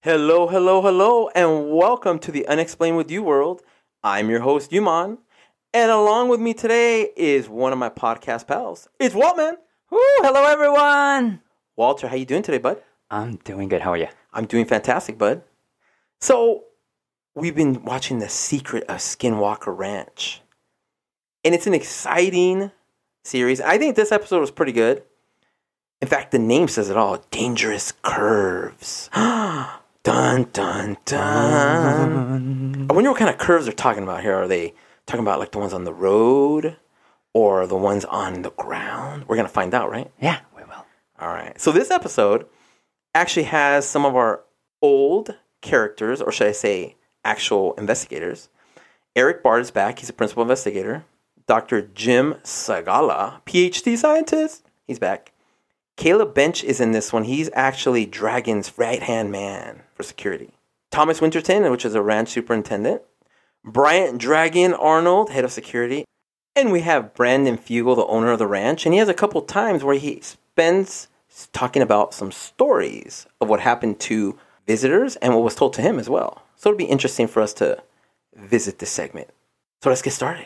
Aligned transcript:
Hello, 0.01 0.47
hello, 0.49 0.81
hello, 0.81 1.29
and 1.29 1.71
welcome 1.71 2.19
to 2.19 2.33
the 2.33 2.45
Unexplained 2.45 2.97
with 2.97 3.09
You 3.09 3.23
world. 3.23 3.61
I'm 4.03 4.29
your 4.29 4.41
host, 4.41 4.71
Yuman, 4.71 5.19
and 5.73 5.89
along 5.89 6.27
with 6.27 6.41
me 6.41 6.53
today 6.53 7.09
is 7.15 7.47
one 7.47 7.71
of 7.71 7.79
my 7.79 7.89
podcast 7.89 8.45
pals. 8.45 8.89
It's 8.99 9.15
Waltman. 9.15 9.53
Woo, 9.91 9.99
hello 10.17 10.43
everyone. 10.43 11.41
Walter, 11.77 12.09
how 12.09 12.17
you 12.17 12.25
doing 12.25 12.43
today, 12.43 12.57
bud? 12.57 12.83
I'm 13.09 13.37
doing 13.37 13.69
good. 13.69 13.83
How 13.83 13.93
are 13.93 13.97
you? 13.97 14.09
I'm 14.33 14.45
doing 14.45 14.65
fantastic, 14.65 15.17
bud. 15.17 15.43
So, 16.19 16.65
we've 17.33 17.55
been 17.55 17.85
watching 17.85 18.19
The 18.19 18.27
Secret 18.27 18.83
of 18.89 18.97
Skinwalker 18.97 19.73
Ranch. 19.73 20.41
And 21.43 21.55
it's 21.55 21.67
an 21.67 21.73
exciting 21.73 22.71
series. 23.23 23.61
I 23.61 23.77
think 23.77 23.95
this 23.95 24.11
episode 24.11 24.41
was 24.41 24.51
pretty 24.51 24.73
good. 24.73 25.03
In 26.01 26.07
fact, 26.07 26.31
the 26.31 26.39
name 26.39 26.67
says 26.67 26.89
it 26.89 26.97
all 26.97 27.23
Dangerous 27.31 27.93
Curves. 28.01 29.09
dun, 29.13 30.49
dun, 30.51 30.97
dun. 31.05 32.87
I 32.89 32.93
wonder 32.93 33.09
what 33.09 33.19
kind 33.19 33.29
of 33.29 33.37
curves 33.37 33.65
they're 33.65 33.73
talking 33.73 34.03
about 34.03 34.21
here. 34.21 34.35
Are 34.35 34.47
they 34.47 34.73
talking 35.05 35.21
about 35.21 35.39
like 35.39 35.51
the 35.51 35.59
ones 35.59 35.73
on 35.73 35.83
the 35.83 35.93
road 35.93 36.77
or 37.33 37.67
the 37.67 37.75
ones 37.75 38.05
on 38.05 38.41
the 38.41 38.51
ground? 38.51 39.25
We're 39.27 39.35
going 39.35 39.47
to 39.47 39.53
find 39.53 39.73
out, 39.73 39.89
right? 39.89 40.11
Yeah, 40.21 40.39
we 40.55 40.63
will. 40.63 40.85
All 41.19 41.29
right. 41.29 41.59
So 41.59 41.71
this 41.71 41.91
episode 41.91 42.45
actually 43.13 43.43
has 43.43 43.87
some 43.87 44.05
of 44.05 44.15
our 44.15 44.41
old 44.81 45.35
characters, 45.61 46.21
or 46.21 46.31
should 46.31 46.47
I 46.47 46.53
say, 46.53 46.95
actual 47.23 47.73
investigators. 47.73 48.49
Eric 49.15 49.43
Bard 49.43 49.61
is 49.61 49.71
back. 49.71 49.99
He's 49.99 50.09
a 50.09 50.13
principal 50.13 50.43
investigator. 50.43 51.05
Dr. 51.49 51.81
Jim 51.81 52.35
Segala, 52.43 53.41
PhD 53.43 53.97
scientist, 53.97 54.69
he's 54.85 54.99
back. 54.99 55.31
Caleb 55.97 56.35
Bench 56.35 56.63
is 56.63 56.79
in 56.79 56.91
this 56.91 57.11
one. 57.11 57.23
He's 57.23 57.49
actually 57.53 58.05
Dragon's 58.05 58.77
right 58.77 59.01
hand 59.01 59.31
man 59.31 59.81
for 59.95 60.03
security. 60.03 60.51
Thomas 60.91 61.21
Winterton, 61.21 61.71
which 61.71 61.85
is 61.85 61.95
a 61.95 62.03
ranch 62.03 62.29
superintendent. 62.29 63.01
Bryant 63.65 64.19
Dragon 64.19 64.75
Arnold, 64.75 65.31
head 65.31 65.43
of 65.43 65.51
security. 65.51 66.05
And 66.55 66.71
we 66.71 66.81
have 66.81 67.15
Brandon 67.15 67.57
Fugal, 67.57 67.95
the 67.95 68.05
owner 68.05 68.31
of 68.31 68.37
the 68.37 68.45
ranch. 68.45 68.85
And 68.85 68.93
he 68.93 68.99
has 68.99 69.09
a 69.09 69.13
couple 69.15 69.41
times 69.41 69.83
where 69.83 69.97
he 69.97 70.21
spends 70.21 71.07
talking 71.51 71.81
about 71.81 72.13
some 72.13 72.31
stories 72.31 73.25
of 73.41 73.49
what 73.49 73.61
happened 73.61 73.99
to 74.01 74.37
visitors 74.67 75.15
and 75.15 75.33
what 75.33 75.43
was 75.43 75.55
told 75.55 75.73
to 75.73 75.81
him 75.81 75.97
as 75.97 76.11
well. 76.11 76.43
So 76.57 76.69
it'll 76.69 76.77
be 76.77 76.85
interesting 76.85 77.27
for 77.27 77.41
us 77.41 77.55
to 77.55 77.81
visit 78.35 78.77
this 78.77 78.91
segment. 78.91 79.31
So 79.81 79.89
let's 79.89 80.03
get 80.03 80.13
started. 80.13 80.45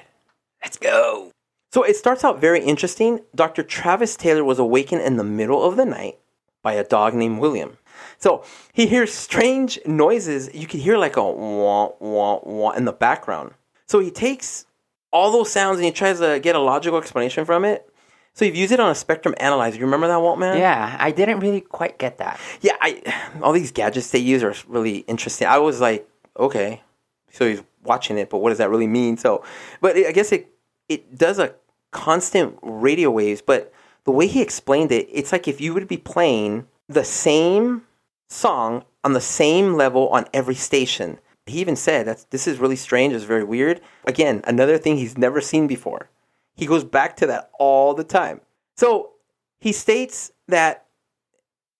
Let's 0.64 0.78
go. 0.78 1.32
So 1.72 1.84
it 1.84 1.96
starts 1.96 2.24
out 2.24 2.40
very 2.40 2.64
interesting. 2.64 3.22
Dr. 3.36 3.64
Travis 3.64 4.16
Taylor 4.16 4.44
was 4.44 4.60
awakened 4.60 5.02
in 5.02 5.18
the 5.18 5.24
middle 5.24 5.64
of 5.64 5.76
the 5.76 5.86
night 5.86 6.20
by 6.62 6.74
a 6.74 6.84
dog 6.84 7.14
named 7.14 7.40
William. 7.40 7.78
So 8.18 8.44
he 8.74 8.88
hears 8.88 9.14
strange 9.14 9.80
noises. 9.86 10.50
You 10.54 10.68
can 10.68 10.80
hear 10.80 10.98
like 10.98 11.18
a 11.18 11.24
wah, 11.24 11.92
wah, 12.00 12.40
wah 12.44 12.72
in 12.72 12.86
the 12.86 12.94
background. 12.94 13.54
So 13.88 14.00
he 14.00 14.12
takes 14.12 14.66
all 15.12 15.32
those 15.32 15.52
sounds 15.52 15.78
and 15.78 15.86
he 15.86 15.92
tries 15.92 16.20
to 16.20 16.40
get 16.40 16.56
a 16.56 16.60
logical 16.60 16.98
explanation 16.98 17.46
from 17.46 17.66
it. 17.66 17.90
So 18.34 18.46
you've 18.46 18.56
used 18.56 18.72
it 18.72 18.80
on 18.80 18.90
a 18.90 18.96
spectrum 18.96 19.36
analyzer. 19.38 19.78
You 19.78 19.86
remember 19.86 20.08
that, 20.08 20.18
Waltman? 20.18 20.58
Yeah, 20.58 20.98
I 21.00 21.12
didn't 21.12 21.40
really 21.40 21.62
quite 21.62 22.00
get 22.00 22.18
that. 22.18 22.40
Yeah, 22.62 22.74
I 22.82 23.02
all 23.42 23.52
these 23.52 23.72
gadgets 23.72 24.10
they 24.10 24.20
use 24.20 24.42
are 24.42 24.56
really 24.68 25.00
interesting. 25.00 25.48
I 25.48 25.60
was 25.60 25.80
like, 25.80 26.08
okay, 26.40 26.82
so 27.30 27.48
he's 27.48 27.62
watching 27.84 28.18
it, 28.18 28.32
but 28.32 28.40
what 28.40 28.50
does 28.50 28.58
that 28.58 28.72
really 28.72 28.88
mean? 28.88 29.18
So, 29.18 29.44
but 29.82 29.96
I 29.96 30.12
guess 30.12 30.32
it 30.32 30.50
it 30.94 31.18
does 31.18 31.40
a 31.40 31.56
constant 31.92 32.58
radio 32.62 33.10
waves, 33.10 33.42
but 33.42 33.72
the 34.04 34.12
way 34.12 34.28
he 34.28 34.42
explained 34.42 34.92
it, 34.92 35.08
it's 35.12 35.32
like 35.32 35.48
if 35.48 35.62
you 35.62 35.74
would 35.74 35.88
be 35.88 35.98
playing 35.98 36.68
the 36.88 37.04
same 37.04 37.84
song 38.28 38.84
on 39.04 39.14
the 39.14 39.22
same 39.22 39.74
level 39.76 40.10
on 40.10 40.26
every 40.34 40.56
station. 40.56 41.20
He 41.46 41.60
even 41.60 41.76
said 41.76 42.08
that 42.08 42.26
this 42.30 42.48
is 42.48 42.60
really 42.60 42.76
strange, 42.76 43.14
it's 43.14 43.26
very 43.26 43.44
weird. 43.44 43.82
Again, 44.06 44.42
another 44.46 44.78
thing 44.78 44.98
he's 44.98 45.18
never 45.18 45.42
seen 45.42 45.68
before. 45.68 46.10
He 46.56 46.66
goes 46.66 46.84
back 46.84 47.18
to 47.18 47.28
that 47.28 47.50
all 47.60 47.94
the 47.94 48.04
time. 48.04 48.42
So 48.78 49.12
he 49.60 49.72
states 49.72 50.32
that 50.48 50.86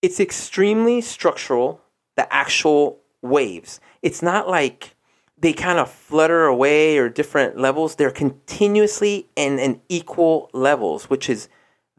it's 0.02 0.20
extremely 0.20 1.02
structural, 1.02 1.82
the 2.16 2.32
actual 2.34 3.00
waves. 3.22 3.80
It's 4.02 4.22
not 4.22 4.50
like 4.50 4.93
they 5.44 5.52
kind 5.52 5.78
of 5.78 5.92
flutter 5.92 6.46
away 6.46 6.98
or 6.98 7.10
different 7.10 7.58
levels. 7.58 7.96
They're 7.96 8.12
continuously 8.12 9.28
and 9.36 9.60
in 9.60 9.82
equal 9.90 10.50
levels, 10.54 11.10
which 11.10 11.30
is 11.30 11.50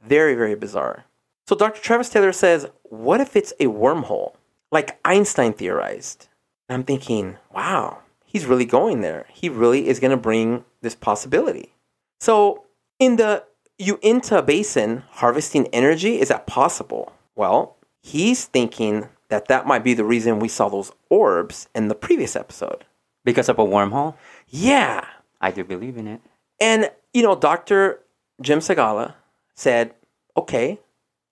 very, 0.02 0.34
very 0.34 0.54
bizarre. 0.54 1.04
So 1.46 1.54
Dr. 1.54 1.82
Travis 1.82 2.08
Taylor 2.08 2.32
says, 2.32 2.66
what 2.84 3.20
if 3.20 3.36
it's 3.36 3.52
a 3.60 3.66
wormhole? 3.66 4.32
Like 4.72 4.98
Einstein 5.04 5.52
theorized. 5.52 6.26
And 6.70 6.76
I'm 6.76 6.84
thinking, 6.84 7.36
wow, 7.54 7.98
he's 8.24 8.46
really 8.46 8.64
going 8.64 9.02
there. 9.02 9.26
He 9.30 9.50
really 9.50 9.88
is 9.88 10.00
going 10.00 10.10
to 10.10 10.16
bring 10.16 10.64
this 10.80 10.94
possibility. 10.94 11.74
So 12.20 12.64
in 12.98 13.16
the 13.16 13.44
Uinta 13.76 14.40
Basin, 14.40 15.02
harvesting 15.10 15.66
energy, 15.66 16.18
is 16.18 16.28
that 16.28 16.46
possible? 16.46 17.12
Well, 17.36 17.76
he's 18.00 18.46
thinking 18.46 19.08
that 19.28 19.48
that 19.48 19.66
might 19.66 19.84
be 19.84 19.92
the 19.92 20.04
reason 20.04 20.38
we 20.38 20.48
saw 20.48 20.70
those 20.70 20.92
orbs 21.10 21.68
in 21.74 21.88
the 21.88 21.94
previous 21.94 22.36
episode. 22.36 22.86
Because 23.24 23.48
of 23.48 23.58
a 23.58 23.64
wormhole? 23.64 24.14
Yeah. 24.48 25.04
I 25.40 25.50
do 25.50 25.64
believe 25.64 25.96
in 25.96 26.06
it. 26.06 26.20
And, 26.60 26.90
you 27.12 27.22
know, 27.22 27.34
Dr. 27.34 28.00
Jim 28.40 28.60
Segala 28.60 29.14
said, 29.54 29.94
okay. 30.36 30.80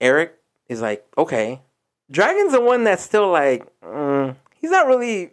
Eric 0.00 0.34
is 0.68 0.80
like, 0.80 1.06
okay. 1.16 1.60
Dragon's 2.10 2.52
the 2.52 2.60
one 2.60 2.84
that's 2.84 3.02
still 3.02 3.30
like, 3.30 3.66
mm, 3.82 4.36
he's 4.60 4.70
not 4.70 4.86
really 4.86 5.30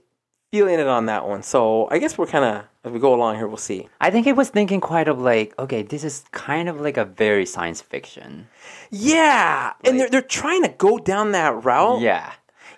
feeling 0.51 0.79
it 0.79 0.87
on 0.87 1.05
that 1.07 1.27
one. 1.27 1.43
So 1.43 1.87
I 1.91 1.99
guess 1.99 2.17
we're 2.17 2.27
kind 2.27 2.45
of, 2.45 2.65
as 2.83 2.91
we 2.91 2.99
go 2.99 3.13
along 3.13 3.35
here, 3.35 3.47
we'll 3.47 3.57
see. 3.57 3.87
I 3.99 4.09
think 4.11 4.25
he 4.25 4.33
was 4.33 4.49
thinking 4.49 4.79
quite 4.79 5.07
of 5.07 5.19
like, 5.19 5.53
okay, 5.59 5.83
this 5.83 6.03
is 6.03 6.23
kind 6.31 6.69
of 6.69 6.79
like 6.79 6.97
a 6.97 7.05
very 7.05 7.45
science 7.45 7.81
fiction. 7.81 8.47
Yeah. 8.89 9.73
and 9.83 9.99
they're, 9.99 10.09
they're 10.09 10.21
trying 10.21 10.63
to 10.63 10.69
go 10.69 10.97
down 10.97 11.33
that 11.33 11.63
route. 11.63 12.01
Yeah. 12.01 12.31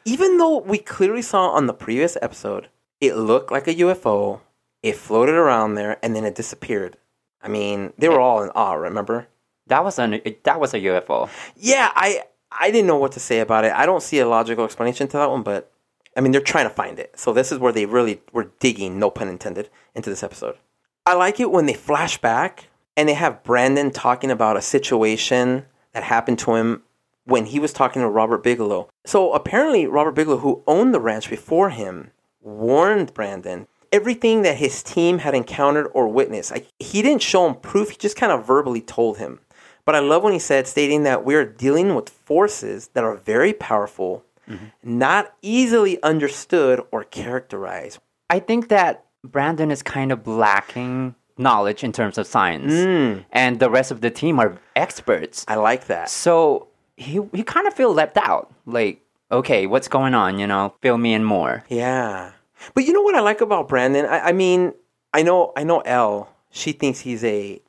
Even 0.04 0.38
though 0.38 0.58
we 0.58 0.80
clearly 0.80 1.22
saw 1.22 1.50
on 1.50 1.68
the 1.68 1.74
previous 1.74 2.18
episode, 2.22 2.70
it 3.02 3.18
looked 3.18 3.52
like 3.52 3.68
a 3.68 3.76
UFO. 3.76 4.40
It 4.82 4.96
floated 4.96 5.36
around 5.36 5.76
there 5.76 5.98
and 6.02 6.16
then 6.16 6.24
it 6.24 6.36
disappeared. 6.36 6.98
I 7.42 7.50
mean, 7.50 7.94
they 7.98 8.08
were 8.08 8.20
all 8.20 8.44
in 8.44 8.50
awe, 8.52 8.74
remember? 8.74 9.28
That 9.68 9.84
was 9.84 10.00
an 10.00 10.22
that 10.44 10.60
was 10.60 10.74
a 10.74 10.80
UFO. 10.80 11.30
Yeah, 11.56 11.92
I 11.94 12.24
I 12.52 12.72
didn't 12.72 12.88
know 12.88 12.98
what 12.98 13.14
to 13.14 13.20
say 13.20 13.40
about 13.40 13.66
it. 13.66 13.74
I 13.74 13.86
don't 13.86 14.04
see 14.04 14.20
a 14.20 14.28
logical 14.28 14.66
explanation 14.66 15.08
to 15.10 15.18
that 15.18 15.30
one, 15.30 15.44
but 15.44 15.72
I 16.16 16.22
mean, 16.22 16.32
they're 16.32 16.42
trying 16.42 16.68
to 16.68 16.74
find 16.74 17.00
it. 17.00 17.18
So 17.18 17.34
this 17.34 17.52
is 17.52 17.60
where 17.60 17.72
they 17.72 17.86
really 17.86 18.22
were 18.34 18.52
digging, 18.60 19.00
no 19.00 19.10
pun 19.10 19.28
intended, 19.28 19.70
into 19.96 20.10
this 20.10 20.24
episode. 20.24 20.58
I 21.06 21.16
like 21.16 21.40
it 21.40 21.52
when 21.52 21.66
they 21.66 21.74
flash 21.74 22.20
back 22.20 22.68
and 22.98 23.08
they 23.08 23.14
have 23.14 23.44
Brandon 23.44 23.92
talking 23.92 24.30
about 24.30 24.58
a 24.58 24.62
situation 24.62 25.66
that 25.94 26.04
happened 26.04 26.40
to 26.40 26.56
him 26.56 26.84
when 27.26 27.46
he 27.46 27.60
was 27.60 27.72
talking 27.72 28.02
to 28.02 28.10
Robert 28.10 28.44
Bigelow. 28.44 28.90
So 29.06 29.32
apparently, 29.34 29.88
Robert 29.88 30.12
Bigelow, 30.12 30.38
who 30.38 30.64
owned 30.68 30.94
the 30.94 31.00
ranch 31.00 31.30
before 31.30 31.70
him, 31.70 32.12
warned 32.42 33.14
Brandon 33.14 33.68
everything 33.92 34.42
that 34.44 34.58
his 34.58 34.82
team 34.82 35.18
had 35.18 35.36
encountered 35.36 35.90
or 35.94 36.08
witnessed. 36.08 36.52
Like, 36.52 36.68
he 36.80 37.02
didn't 37.02 37.22
show 37.22 37.46
him 37.48 37.56
proof, 37.56 37.90
he 37.90 37.98
just 37.98 38.16
kind 38.16 38.32
of 38.32 38.46
verbally 38.46 38.82
told 38.82 39.18
him. 39.18 39.40
But 39.86 39.96
I 39.96 40.00
love 40.00 40.24
when 40.24 40.34
he 40.34 40.40
said, 40.40 40.68
stating 40.68 41.04
that 41.04 41.26
we're 41.26 41.46
dealing 41.46 41.96
with 41.96 42.10
forces 42.10 42.90
that 42.94 43.04
are 43.04 43.16
very 43.18 43.52
powerful, 43.52 44.24
mm-hmm. 44.48 44.66
not 44.84 45.34
easily 45.42 46.02
understood 46.04 46.82
or 46.92 47.04
characterized. 47.04 48.00
I 48.30 48.40
think 48.40 48.70
that 48.70 49.06
Brandon 49.24 49.72
is 49.72 49.84
kind 49.84 50.12
of 50.12 50.26
lacking 50.26 51.16
knowledge 51.38 51.84
in 51.84 51.92
terms 51.92 52.18
of 52.18 52.28
science, 52.28 52.72
Mm. 52.72 53.26
and 53.32 53.60
the 53.60 53.70
rest 53.70 53.92
of 53.92 54.02
the 54.02 54.12
team 54.12 54.40
are 54.40 54.58
experts. 54.76 55.44
I 55.48 55.56
like 55.56 55.88
that. 55.88 56.10
So 56.10 56.68
he 56.96 57.20
he 57.34 57.44
kind 57.44 57.68
of 57.68 57.74
feel 57.74 57.92
left 57.94 58.18
out. 58.18 58.54
Like, 58.66 59.02
okay, 59.32 59.66
what's 59.68 59.88
going 59.88 60.14
on? 60.14 60.40
You 60.40 60.48
know, 60.48 60.76
fill 60.82 60.98
me 60.98 61.14
in 61.14 61.24
more. 61.24 61.64
Yeah. 61.70 62.32
But 62.74 62.86
you 62.86 62.94
know 62.94 63.02
what 63.02 63.16
I 63.16 63.22
like 63.22 63.42
about 63.42 63.68
Brandon? 63.68 64.06
I, 64.06 64.20
I 64.30 64.32
mean, 64.34 64.74
I 65.14 65.24
know 65.24 65.52
I 65.56 65.64
know 65.64 65.80
Elle. 65.82 66.30
She 66.52 66.74
thinks 66.74 67.00
he's 67.00 67.24
a 67.24 67.62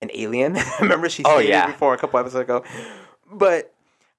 an 0.00 0.10
alien. 0.14 0.56
Remember 0.80 1.08
she 1.08 1.22
Oh, 1.24 1.36
stated 1.36 1.50
yeah. 1.50 1.66
before 1.66 1.94
a 1.94 1.98
couple 1.98 2.18
episodes 2.18 2.42
ago. 2.42 2.64
But 3.30 3.72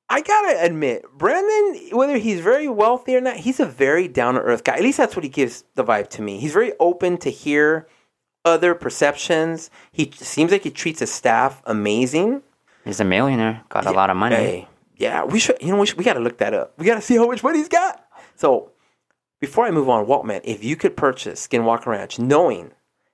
I 0.10 0.22
gotta 0.22 0.63
admit, 0.63 1.06
Brandon, 1.18 1.90
whether 1.98 2.18
he's 2.18 2.40
very 2.40 2.68
wealthy 2.69 3.16
or 3.16 3.22
not, 3.22 3.38
he's 3.38 3.60
a 3.60 3.66
very 3.66 4.07
down 4.07 4.36
to 4.36 4.42
earth 4.42 4.63
guy. 4.63 4.75
At 4.75 4.81
least 4.84 4.98
that's 4.98 5.16
what 5.16 5.24
he 5.24 5.30
gives 5.30 5.63
the 5.75 5.84
vibe 5.84 6.10
to 6.12 6.22
me. 6.22 6.40
He's 6.40 6.54
very 6.54 6.72
open 6.80 7.18
to 7.18 7.30
hear 7.30 7.88
other 8.45 8.75
perceptions. 8.75 9.69
He 9.92 10.12
seems 10.16 10.51
like 10.51 10.63
he 10.63 10.72
treats 10.72 11.00
his 11.00 11.12
staff 11.12 11.62
amazing. 11.66 12.44
He's 12.86 13.00
a 13.00 13.06
millionaire, 13.06 13.63
got 13.69 13.86
a 13.86 13.92
lot 13.92 14.10
of 14.10 14.18
money. 14.18 14.36
Hey, 14.36 14.68
yeah, 14.98 15.24
we 15.24 15.40
should. 15.40 15.57
You 15.62 15.69
know, 15.69 15.80
we, 15.80 15.88
should, 15.88 15.98
we 15.98 16.04
got 16.04 16.13
to 16.13 16.19
look 16.19 16.38
that 16.38 16.54
up. 16.54 16.74
We 16.78 16.86
got 16.86 16.95
to 16.95 17.01
see 17.01 17.16
how 17.16 17.28
much 17.28 17.44
money 17.44 17.60
he's 17.60 17.69
got. 17.69 18.06
So, 18.36 18.72
before 19.40 19.66
I 19.66 19.72
move 19.72 19.90
on, 19.90 20.06
Waltman, 20.06 20.42
if 20.44 20.63
you 20.63 20.75
could 20.75 20.95
purchase 20.95 21.48
Skinwalker 21.48 21.88
Ranch, 21.88 22.19
knowing 22.19 22.72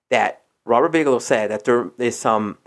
that 0.10 0.44
Robert 0.66 0.90
Bigelow 0.90 1.20
said 1.20 1.52
that 1.52 1.66
there 1.66 1.92
is 1.98 2.18
some 2.18 2.58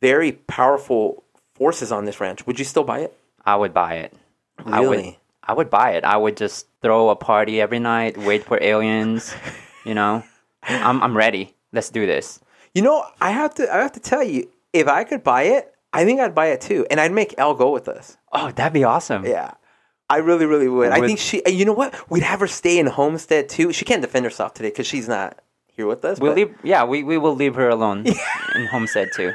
very 0.00 0.32
powerful 0.32 1.24
forces 1.54 1.90
on 1.90 2.04
this 2.04 2.20
ranch. 2.20 2.46
Would 2.46 2.58
you 2.58 2.64
still 2.64 2.84
buy 2.84 3.00
it? 3.00 3.18
I 3.44 3.56
would 3.56 3.74
buy 3.74 3.94
it. 3.96 4.14
I 4.64 4.80
would. 4.80 4.98
Really? 4.98 5.18
I 5.42 5.52
would 5.52 5.70
buy 5.70 5.92
it. 5.92 6.04
I 6.04 6.16
would 6.16 6.36
just 6.36 6.66
throw 6.80 7.10
a 7.10 7.16
party 7.16 7.60
every 7.60 7.78
night, 7.78 8.16
wait 8.16 8.44
for 8.44 8.62
aliens. 8.62 9.34
you 9.84 9.94
know, 9.94 10.24
I'm 10.62 11.02
I'm 11.02 11.16
ready. 11.16 11.54
Let's 11.72 11.90
do 11.90 12.06
this. 12.06 12.40
You 12.74 12.82
know, 12.82 13.04
I 13.20 13.30
have 13.30 13.54
to 13.54 13.72
I 13.72 13.78
have 13.78 13.92
to 13.92 14.00
tell 14.00 14.22
you, 14.22 14.48
if 14.72 14.88
I 14.88 15.04
could 15.04 15.22
buy 15.22 15.44
it, 15.44 15.74
I 15.92 16.04
think 16.04 16.20
I'd 16.20 16.34
buy 16.34 16.46
it 16.46 16.60
too, 16.60 16.86
and 16.90 17.00
I'd 17.00 17.12
make 17.12 17.34
Elle 17.38 17.54
go 17.54 17.70
with 17.70 17.88
us. 17.88 18.16
Oh, 18.34 18.50
that'd 18.50 18.72
be 18.72 18.84
awesome. 18.84 19.24
Yeah. 19.24 19.54
I 20.10 20.18
really, 20.18 20.44
really 20.46 20.68
would. 20.68 20.92
I 20.92 21.00
Would- 21.00 21.06
think 21.06 21.18
she. 21.18 21.42
You 21.46 21.64
know 21.64 21.72
what? 21.72 21.94
We'd 22.10 22.22
have 22.22 22.40
her 22.40 22.46
stay 22.46 22.78
in 22.78 22.86
Homestead 22.86 23.48
too. 23.48 23.72
She 23.72 23.84
can't 23.84 24.02
defend 24.02 24.24
herself 24.26 24.52
today 24.54 24.68
because 24.68 24.86
she's 24.86 25.08
not 25.08 25.40
here 25.66 25.86
with 25.86 26.04
us. 26.04 26.20
We'll 26.20 26.32
but- 26.32 26.36
leave. 26.36 26.54
Yeah, 26.62 26.84
we, 26.84 27.02
we 27.02 27.16
will 27.16 27.34
leave 27.34 27.54
her 27.54 27.68
alone 27.70 28.04
in 28.54 28.66
Homestead 28.66 29.08
too, 29.14 29.32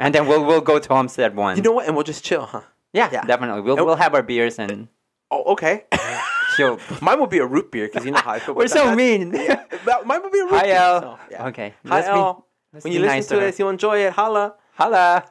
and 0.00 0.12
then 0.14 0.26
we'll 0.26 0.44
we'll 0.44 0.60
go 0.60 0.80
to 0.80 0.88
Homestead 0.92 1.36
one. 1.36 1.56
You 1.56 1.62
know 1.62 1.72
what? 1.72 1.86
And 1.86 1.94
we'll 1.94 2.02
just 2.04 2.24
chill, 2.24 2.44
huh? 2.46 2.62
yeah, 2.92 3.08
yeah. 3.12 3.24
definitely. 3.24 3.60
We'll 3.62 3.76
we'll 3.76 3.94
have 3.96 4.14
our 4.14 4.22
beers 4.22 4.58
and 4.58 4.88
Oh, 5.30 5.44
okay. 5.52 5.84
she'll. 6.56 6.80
Mine 7.00 7.20
will 7.20 7.26
be 7.28 7.38
a 7.38 7.46
root 7.46 7.70
beer 7.70 7.86
because 7.86 8.04
you 8.04 8.10
know 8.10 8.18
how 8.20 8.32
I 8.32 8.40
feel. 8.40 8.54
We're 8.54 8.64
about 8.66 8.76
so 8.76 8.84
that. 8.86 8.96
mean. 8.96 9.30
That- 9.84 10.06
Mine 10.06 10.22
will 10.22 10.30
be 10.30 10.40
a 10.40 10.44
root 10.44 10.54
Hi, 10.54 10.62
beer. 10.64 10.74
Elle. 10.76 11.00
so, 11.00 11.18
yeah. 11.30 11.46
Okay. 11.48 11.74
Hi, 11.86 11.94
let's 12.00 12.08
be- 12.08 12.42
let's 12.72 12.84
when 12.84 12.90
be 12.90 12.96
you 12.96 13.00
listen 13.00 13.16
nice 13.16 13.26
to 13.28 13.34
to 13.34 13.40
her. 13.40 13.46
this, 13.46 13.58
you'll 13.60 13.68
enjoy 13.70 13.98
it. 14.06 14.12
Holla. 14.12 14.54
Holla. 14.74 15.24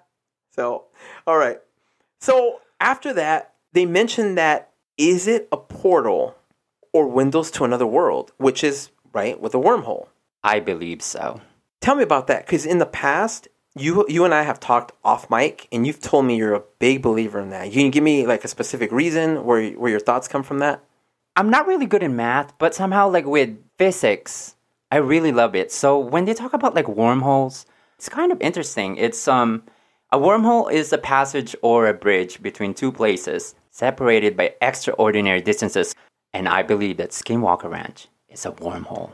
So, 0.56 0.86
all 1.28 1.38
right. 1.38 1.60
So 2.22 2.60
after 2.84 3.14
that, 3.14 3.54
they 3.72 3.86
mentioned 3.86 4.38
that 4.38 4.70
is 4.98 5.28
it 5.28 5.48
a 5.52 5.58
portal 5.58 6.36
or 6.92 7.08
windows 7.08 7.50
to 7.52 7.64
another 7.64 7.88
world, 7.88 8.32
which 8.38 8.64
is 8.64 8.92
right 9.14 9.40
with 9.40 9.56
a 9.56 9.58
wormhole. 9.58 10.08
I 10.44 10.60
believe 10.60 11.02
so. 11.02 11.42
Tell 11.82 11.96
me 11.96 12.04
about 12.04 12.28
that, 12.28 12.46
because 12.46 12.66
in 12.66 12.78
the 12.78 12.86
past, 12.86 13.48
you 13.76 14.06
you 14.08 14.26
and 14.26 14.34
I 14.34 14.44
have 14.44 14.60
talked 14.60 14.92
off 15.04 15.30
mic, 15.30 15.68
and 15.72 15.88
you've 15.88 16.02
told 16.02 16.26
me 16.26 16.36
you're 16.36 16.54
a 16.54 16.64
big 16.80 17.02
believer 17.02 17.40
in 17.40 17.50
that. 17.50 17.72
You 17.72 17.82
can 17.82 17.90
give 17.90 18.04
me 18.04 18.28
like 18.28 18.44
a 18.44 18.48
specific 18.48 18.92
reason 18.92 19.44
where 19.46 19.72
where 19.72 19.92
your 19.92 20.00
thoughts 20.00 20.28
come 20.28 20.44
from 20.44 20.60
that. 20.60 20.84
I'm 21.36 21.50
not 21.50 21.66
really 21.66 21.88
good 21.88 22.04
in 22.04 22.16
math, 22.16 22.56
but 22.60 22.76
somehow 22.76 23.10
like 23.10 23.26
with 23.26 23.58
physics, 23.78 24.56
I 24.92 24.98
really 24.98 25.32
love 25.32 25.56
it. 25.56 25.72
So 25.72 25.98
when 25.98 26.26
they 26.26 26.36
talk 26.36 26.54
about 26.54 26.76
like 26.76 26.88
wormholes, 26.88 27.66
it's 27.98 28.10
kind 28.10 28.32
of 28.32 28.40
interesting. 28.42 28.98
It's 28.98 29.28
um 29.28 29.64
a 30.14 30.20
wormhole 30.20 30.72
is 30.72 30.94
a 30.94 30.98
passage 31.00 31.56
or 31.64 31.88
a 31.88 31.94
bridge 31.94 32.40
between 32.42 32.76
two 32.76 32.92
places 32.92 33.56
separated 33.72 34.38
by 34.38 34.54
extraordinary 34.62 35.42
distances, 35.42 35.96
and 36.34 36.48
I 36.48 36.62
believe 36.62 36.98
that 36.98 37.10
Skinwalker 37.10 37.72
Ranch 37.72 38.08
is 38.30 38.46
a 38.46 38.52
wormhole. 38.52 39.10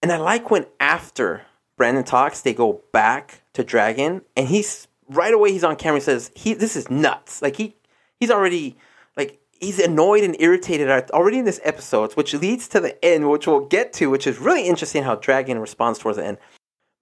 And 0.00 0.10
I 0.10 0.16
like 0.16 0.50
when 0.50 0.64
after 0.80 1.42
Brandon 1.76 2.02
talks, 2.02 2.40
they 2.40 2.54
go 2.54 2.80
back 2.94 3.42
to 3.52 3.62
Dragon, 3.62 4.22
and 4.34 4.48
he's 4.48 4.88
right 5.06 5.34
away. 5.34 5.52
He's 5.52 5.64
on 5.64 5.76
camera. 5.76 6.00
He 6.00 6.04
says, 6.04 6.30
"He 6.34 6.54
this 6.54 6.76
is 6.76 6.90
nuts." 6.90 7.42
Like 7.42 7.56
he 7.56 7.76
he's 8.18 8.30
already 8.30 8.78
like 9.18 9.38
he's 9.60 9.78
annoyed 9.78 10.24
and 10.24 10.34
irritated 10.40 10.88
already 11.10 11.40
in 11.40 11.44
this 11.44 11.60
episode, 11.62 12.14
which 12.14 12.32
leads 12.32 12.68
to 12.68 12.80
the 12.80 13.04
end, 13.04 13.28
which 13.28 13.46
we'll 13.46 13.66
get 13.66 13.92
to, 13.94 14.08
which 14.08 14.26
is 14.26 14.38
really 14.38 14.62
interesting 14.62 15.02
how 15.02 15.16
Dragon 15.16 15.58
responds 15.58 15.98
towards 15.98 16.16
the 16.16 16.24
end. 16.24 16.38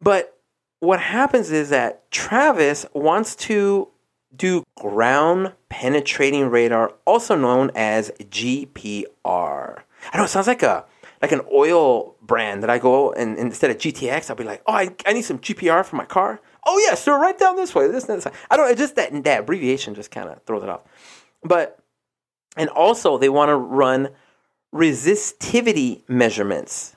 But 0.00 0.37
what 0.81 1.00
happens 1.00 1.50
is 1.50 1.69
that 1.69 2.11
Travis 2.11 2.87
wants 2.93 3.37
to 3.37 3.88
do 4.35 4.65
ground 4.77 5.53
penetrating 5.69 6.49
radar, 6.49 6.94
also 7.05 7.37
known 7.37 7.71
as 7.75 8.11
GPR. 8.19 9.82
I 10.12 10.17
know 10.17 10.25
it 10.25 10.29
sounds 10.29 10.47
like 10.47 10.62
a 10.62 10.85
like 11.21 11.32
an 11.32 11.43
oil 11.53 12.17
brand 12.23 12.62
that 12.62 12.71
I 12.71 12.79
go 12.79 13.12
and, 13.12 13.37
and 13.37 13.49
instead 13.49 13.71
of 13.71 13.77
GTX, 13.77 14.31
I'll 14.31 14.37
be 14.37 14.44
like, 14.44 14.62
oh, 14.67 14.73
I, 14.73 14.94
I 15.05 15.12
need 15.12 15.23
some 15.23 15.38
GPR 15.38 15.85
for 15.85 15.97
my 15.97 16.06
car. 16.06 16.41
Oh 16.67 16.83
yeah, 16.88 16.94
sir, 16.94 17.19
right 17.19 17.38
down 17.38 17.56
this 17.56 17.75
way. 17.75 17.88
This, 17.88 18.05
this. 18.05 18.26
I 18.50 18.56
don't. 18.56 18.76
Just 18.76 18.97
that 18.97 19.25
that 19.25 19.41
abbreviation 19.41 19.94
just 19.94 20.11
kind 20.11 20.29
of 20.29 20.43
throws 20.44 20.62
it 20.62 20.69
off. 20.69 20.83
But 21.43 21.79
and 22.56 22.69
also 22.71 23.19
they 23.19 23.29
want 23.29 23.50
to 23.50 23.56
run 23.56 24.11
resistivity 24.75 26.09
measurements. 26.09 26.97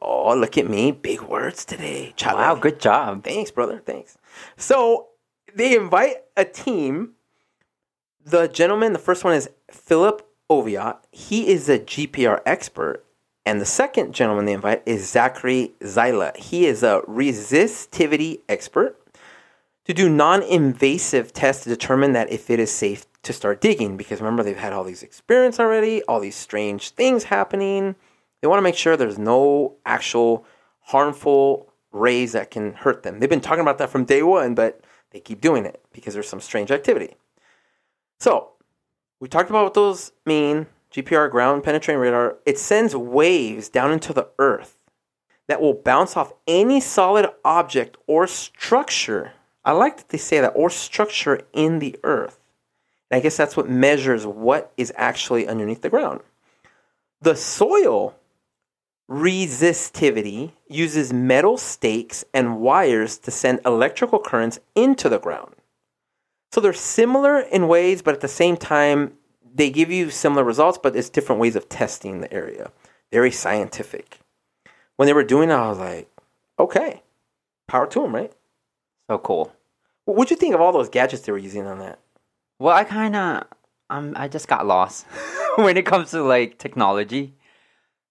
Oh, 0.00 0.34
look 0.36 0.58
at 0.58 0.68
me, 0.68 0.92
big 0.92 1.22
words 1.22 1.64
today. 1.64 2.12
Chale. 2.16 2.34
Wow, 2.34 2.54
good 2.56 2.80
job. 2.80 3.24
Thanks, 3.24 3.50
brother. 3.50 3.82
Thanks. 3.84 4.18
So 4.56 5.08
they 5.54 5.74
invite 5.74 6.16
a 6.36 6.44
team. 6.44 7.12
The 8.24 8.48
gentleman, 8.48 8.92
the 8.92 8.98
first 8.98 9.24
one 9.24 9.34
is 9.34 9.48
Philip 9.70 10.26
Oviat. 10.50 10.98
He 11.10 11.48
is 11.48 11.68
a 11.68 11.78
GPR 11.78 12.40
expert. 12.44 13.04
And 13.46 13.60
the 13.60 13.66
second 13.66 14.12
gentleman 14.12 14.44
they 14.44 14.52
invite 14.52 14.82
is 14.84 15.08
Zachary 15.08 15.72
Zyla. 15.80 16.36
He 16.36 16.66
is 16.66 16.82
a 16.82 17.00
resistivity 17.08 18.40
expert 18.48 19.00
to 19.84 19.94
do 19.94 20.08
non 20.08 20.42
invasive 20.42 21.32
tests 21.32 21.62
to 21.62 21.70
determine 21.70 22.12
that 22.12 22.30
if 22.30 22.50
it 22.50 22.58
is 22.58 22.72
safe 22.72 23.06
to 23.22 23.32
start 23.32 23.60
digging. 23.60 23.96
Because 23.96 24.20
remember, 24.20 24.42
they've 24.42 24.56
had 24.56 24.72
all 24.72 24.82
these 24.82 25.04
experience 25.04 25.60
already, 25.60 26.02
all 26.04 26.18
these 26.18 26.34
strange 26.34 26.90
things 26.90 27.24
happening. 27.24 27.94
They 28.40 28.48
want 28.48 28.58
to 28.58 28.62
make 28.62 28.76
sure 28.76 28.96
there's 28.96 29.18
no 29.18 29.76
actual 29.84 30.44
harmful 30.80 31.72
rays 31.92 32.32
that 32.32 32.50
can 32.50 32.74
hurt 32.74 33.02
them. 33.02 33.18
They've 33.18 33.30
been 33.30 33.40
talking 33.40 33.62
about 33.62 33.78
that 33.78 33.90
from 33.90 34.04
day 34.04 34.22
one, 34.22 34.54
but 34.54 34.80
they 35.10 35.20
keep 35.20 35.40
doing 35.40 35.64
it 35.64 35.82
because 35.92 36.14
there's 36.14 36.28
some 36.28 36.40
strange 36.40 36.70
activity. 36.70 37.16
So, 38.20 38.52
we 39.20 39.28
talked 39.28 39.50
about 39.50 39.64
what 39.64 39.74
those 39.74 40.12
mean 40.24 40.66
GPR, 40.92 41.30
ground 41.30 41.64
penetrating 41.64 42.00
radar. 42.00 42.36
It 42.46 42.58
sends 42.58 42.94
waves 42.94 43.68
down 43.68 43.92
into 43.92 44.12
the 44.12 44.28
earth 44.38 44.76
that 45.48 45.60
will 45.60 45.74
bounce 45.74 46.16
off 46.16 46.32
any 46.46 46.80
solid 46.80 47.28
object 47.44 47.96
or 48.06 48.26
structure. 48.26 49.32
I 49.64 49.72
like 49.72 49.96
that 49.96 50.08
they 50.08 50.18
say 50.18 50.40
that, 50.40 50.52
or 50.54 50.70
structure 50.70 51.42
in 51.52 51.78
the 51.78 51.96
earth. 52.04 52.40
And 53.10 53.18
I 53.18 53.22
guess 53.22 53.36
that's 53.36 53.56
what 53.56 53.68
measures 53.68 54.26
what 54.26 54.72
is 54.76 54.92
actually 54.96 55.46
underneath 55.46 55.82
the 55.82 55.90
ground. 55.90 56.20
The 57.20 57.36
soil 57.36 58.16
resistivity 59.10 60.52
uses 60.68 61.12
metal 61.12 61.56
stakes 61.56 62.24
and 62.34 62.60
wires 62.60 63.18
to 63.18 63.30
send 63.30 63.60
electrical 63.64 64.18
currents 64.18 64.58
into 64.74 65.08
the 65.08 65.18
ground. 65.18 65.54
So 66.52 66.60
they're 66.60 66.72
similar 66.72 67.40
in 67.40 67.68
ways, 67.68 68.02
but 68.02 68.14
at 68.14 68.20
the 68.20 68.28
same 68.28 68.56
time, 68.56 69.12
they 69.54 69.70
give 69.70 69.90
you 69.90 70.10
similar 70.10 70.44
results, 70.44 70.78
but 70.82 70.96
it's 70.96 71.08
different 71.08 71.40
ways 71.40 71.56
of 71.56 71.68
testing 71.68 72.20
the 72.20 72.32
area. 72.32 72.70
Very 73.12 73.30
scientific. 73.30 74.20
When 74.96 75.06
they 75.06 75.12
were 75.12 75.24
doing 75.24 75.50
it, 75.50 75.54
I 75.54 75.68
was 75.68 75.78
like, 75.78 76.10
okay, 76.58 77.02
power 77.68 77.86
to 77.86 78.02
them, 78.02 78.14
right? 78.14 78.32
So 79.08 79.18
cool. 79.18 79.52
What'd 80.04 80.30
you 80.30 80.36
think 80.36 80.54
of 80.54 80.60
all 80.60 80.72
those 80.72 80.88
gadgets 80.88 81.22
they 81.22 81.32
were 81.32 81.38
using 81.38 81.66
on 81.66 81.78
that? 81.78 81.98
Well, 82.58 82.74
I 82.74 82.84
kind 82.84 83.14
of, 83.14 83.44
um, 83.90 84.14
I 84.16 84.28
just 84.28 84.48
got 84.48 84.66
lost 84.66 85.06
when 85.56 85.76
it 85.76 85.86
comes 85.86 86.10
to 86.10 86.22
like 86.22 86.58
technology. 86.58 87.34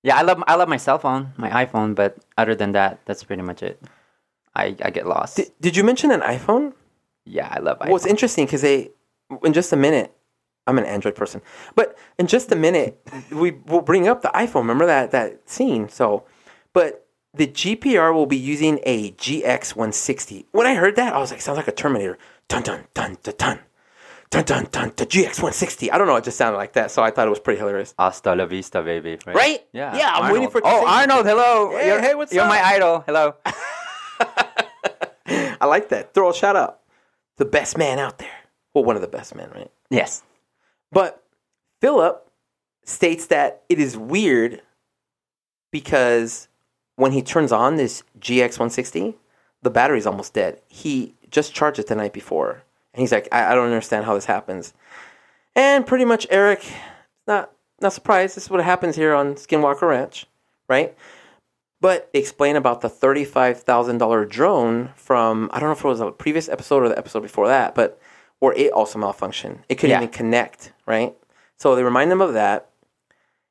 Yeah, 0.06 0.18
I 0.18 0.22
love, 0.22 0.44
I 0.46 0.54
love 0.54 0.70
my 0.70 0.78
cell 0.78 1.00
phone, 1.00 1.34
my 1.36 1.66
iPhone, 1.66 1.96
but 1.96 2.16
other 2.38 2.54
than 2.54 2.74
that, 2.74 3.00
that's 3.06 3.24
pretty 3.24 3.42
much 3.42 3.64
it. 3.64 3.82
I, 4.56 4.76
I 4.80 4.92
get 4.92 5.08
lost. 5.08 5.38
Did, 5.38 5.52
did 5.60 5.76
you 5.76 5.84
mention 5.84 6.12
an 6.12 6.22
iPhone? 6.22 6.74
yeah, 7.26 7.48
I 7.52 7.58
love 7.58 7.80
iPhone. 7.80 7.88
Well, 7.88 7.96
it's 7.96 8.06
interesting 8.06 8.46
because 8.46 8.62
they, 8.62 8.92
in 9.44 9.52
just 9.52 9.74
a 9.74 9.76
minute, 9.76 10.16
I'm 10.68 10.78
an 10.78 10.86
Android 10.86 11.16
person, 11.16 11.42
but 11.74 11.98
in 12.20 12.28
just 12.28 12.52
a 12.52 12.56
minute, 12.56 13.02
we 13.32 13.58
will 13.66 13.82
bring 13.82 14.08
up 14.08 14.22
the 14.22 14.30
iPhone. 14.30 14.62
Remember 14.62 14.86
that 14.86 15.10
that 15.10 15.50
scene? 15.50 15.90
So, 15.90 16.24
but 16.72 17.08
the 17.34 17.48
GPR 17.48 18.14
will 18.14 18.28
be 18.28 18.38
using 18.38 18.82
a 18.84 19.12
GX 19.14 19.76
160. 19.76 20.46
When 20.52 20.68
I 20.68 20.76
heard 20.76 20.98
that, 20.98 21.16
I 21.16 21.18
was 21.18 21.32
like, 21.32 21.42
sounds 21.42 21.58
like 21.58 21.68
a 21.68 21.72
Terminator. 21.72 22.20
Dun 22.48 22.62
dun 22.62 22.86
dun 22.94 23.18
dun 23.24 23.34
dun. 23.40 23.60
Dun 24.32 24.44
dun 24.44 24.68
dun 24.72 24.92
the 24.98 25.06
GX 25.06 25.38
160. 25.38 25.92
I 25.92 25.98
don't 25.98 26.08
know, 26.08 26.16
it 26.16 26.24
just 26.24 26.38
sounded 26.38 26.58
like 26.58 26.74
that, 26.74 26.92
so 26.92 27.02
I 27.04 27.12
thought 27.12 27.28
it 27.28 27.30
was 27.30 27.40
pretty 27.40 27.60
hilarious. 27.60 27.94
Hasta 27.98 28.36
la 28.36 28.46
vista, 28.46 28.82
baby. 28.82 29.18
Right? 29.26 29.36
Right? 29.36 29.68
Yeah. 29.72 29.96
Yeah, 29.96 30.12
I'm 30.14 30.34
waiting 30.34 30.50
for 30.50 30.62
Oh, 30.64 30.86
Arnold, 30.88 31.26
hello. 31.26 31.72
Hey, 31.78 31.88
you're, 31.88 32.02
hey, 32.02 32.16
what's 32.16 32.34
You're 32.34 32.44
up? 32.44 32.50
my 32.50 32.62
idol. 32.62 33.04
Hello. 33.06 33.36
I 35.28 35.66
like 35.66 35.90
that. 35.90 36.14
Throw 36.14 36.30
a 36.30 36.34
shout 36.34 36.56
out. 36.56 36.80
The 37.38 37.46
best 37.46 37.78
man 37.78 38.00
out 38.00 38.18
there. 38.18 38.30
Well, 38.74 38.84
one 38.84 38.96
of 38.96 39.02
the 39.02 39.08
best 39.08 39.36
men, 39.36 39.50
right? 39.54 39.72
yes. 39.90 40.24
But 40.92 41.24
Philip 41.82 42.30
states 42.84 43.28
that 43.28 43.64
it 43.70 43.80
is 43.80 43.98
weird 43.98 44.62
because 45.72 46.48
when 46.96 47.12
he 47.12 47.22
turns 47.22 47.52
on 47.52 47.76
this 47.76 48.04
GX 48.20 48.52
160, 48.60 49.16
the 49.62 49.70
battery's 49.70 50.06
almost 50.06 50.34
dead. 50.34 50.62
He 50.68 51.16
just 51.30 51.54
charged 51.54 51.80
it 51.80 51.88
the 51.88 51.96
night 51.96 52.14
before. 52.14 52.64
And 52.96 53.02
he's 53.02 53.12
like, 53.12 53.28
I, 53.32 53.52
I 53.52 53.56
don't 53.56 53.66
understand 53.66 54.06
how 54.06 54.16
this 54.16 54.24
happens. 54.26 54.74
And 55.54 55.86
pretty 55.86 56.06
much 56.06 56.26
Eric, 56.30 56.66
not 57.28 57.52
not 57.82 57.92
surprised. 57.94 58.38
This 58.38 58.46
is 58.46 58.50
what 58.50 58.64
happens 58.64 58.96
here 58.96 59.14
on 59.14 59.36
Skinwalker 59.36 59.84
Ranch, 59.90 60.26
right? 60.70 60.96
But 61.82 62.10
they 62.14 62.20
explain 62.20 62.56
about 62.56 62.80
the 62.82 62.88
thirty-five 62.90 63.62
thousand 63.62 63.98
dollar 63.98 64.24
drone 64.26 64.92
from 64.96 65.50
I 65.54 65.60
don't 65.60 65.68
know 65.70 65.74
if 65.74 65.84
it 65.84 65.88
was 65.88 66.00
a 66.00 66.12
previous 66.12 66.48
episode 66.50 66.84
or 66.84 66.90
the 66.90 66.98
episode 66.98 67.20
before 67.22 67.48
that, 67.50 67.76
but 67.76 68.00
where 68.40 68.54
it 68.54 68.72
also 68.72 68.98
malfunctioned. 68.98 69.60
It 69.70 69.76
couldn't 69.76 69.92
Yeah. 69.92 69.98
even 70.04 70.10
connect, 70.10 70.72
right? 70.86 71.14
So 71.58 71.76
they 71.76 71.84
remind 71.84 72.12
them 72.12 72.22
of 72.22 72.34
that. 72.34 72.70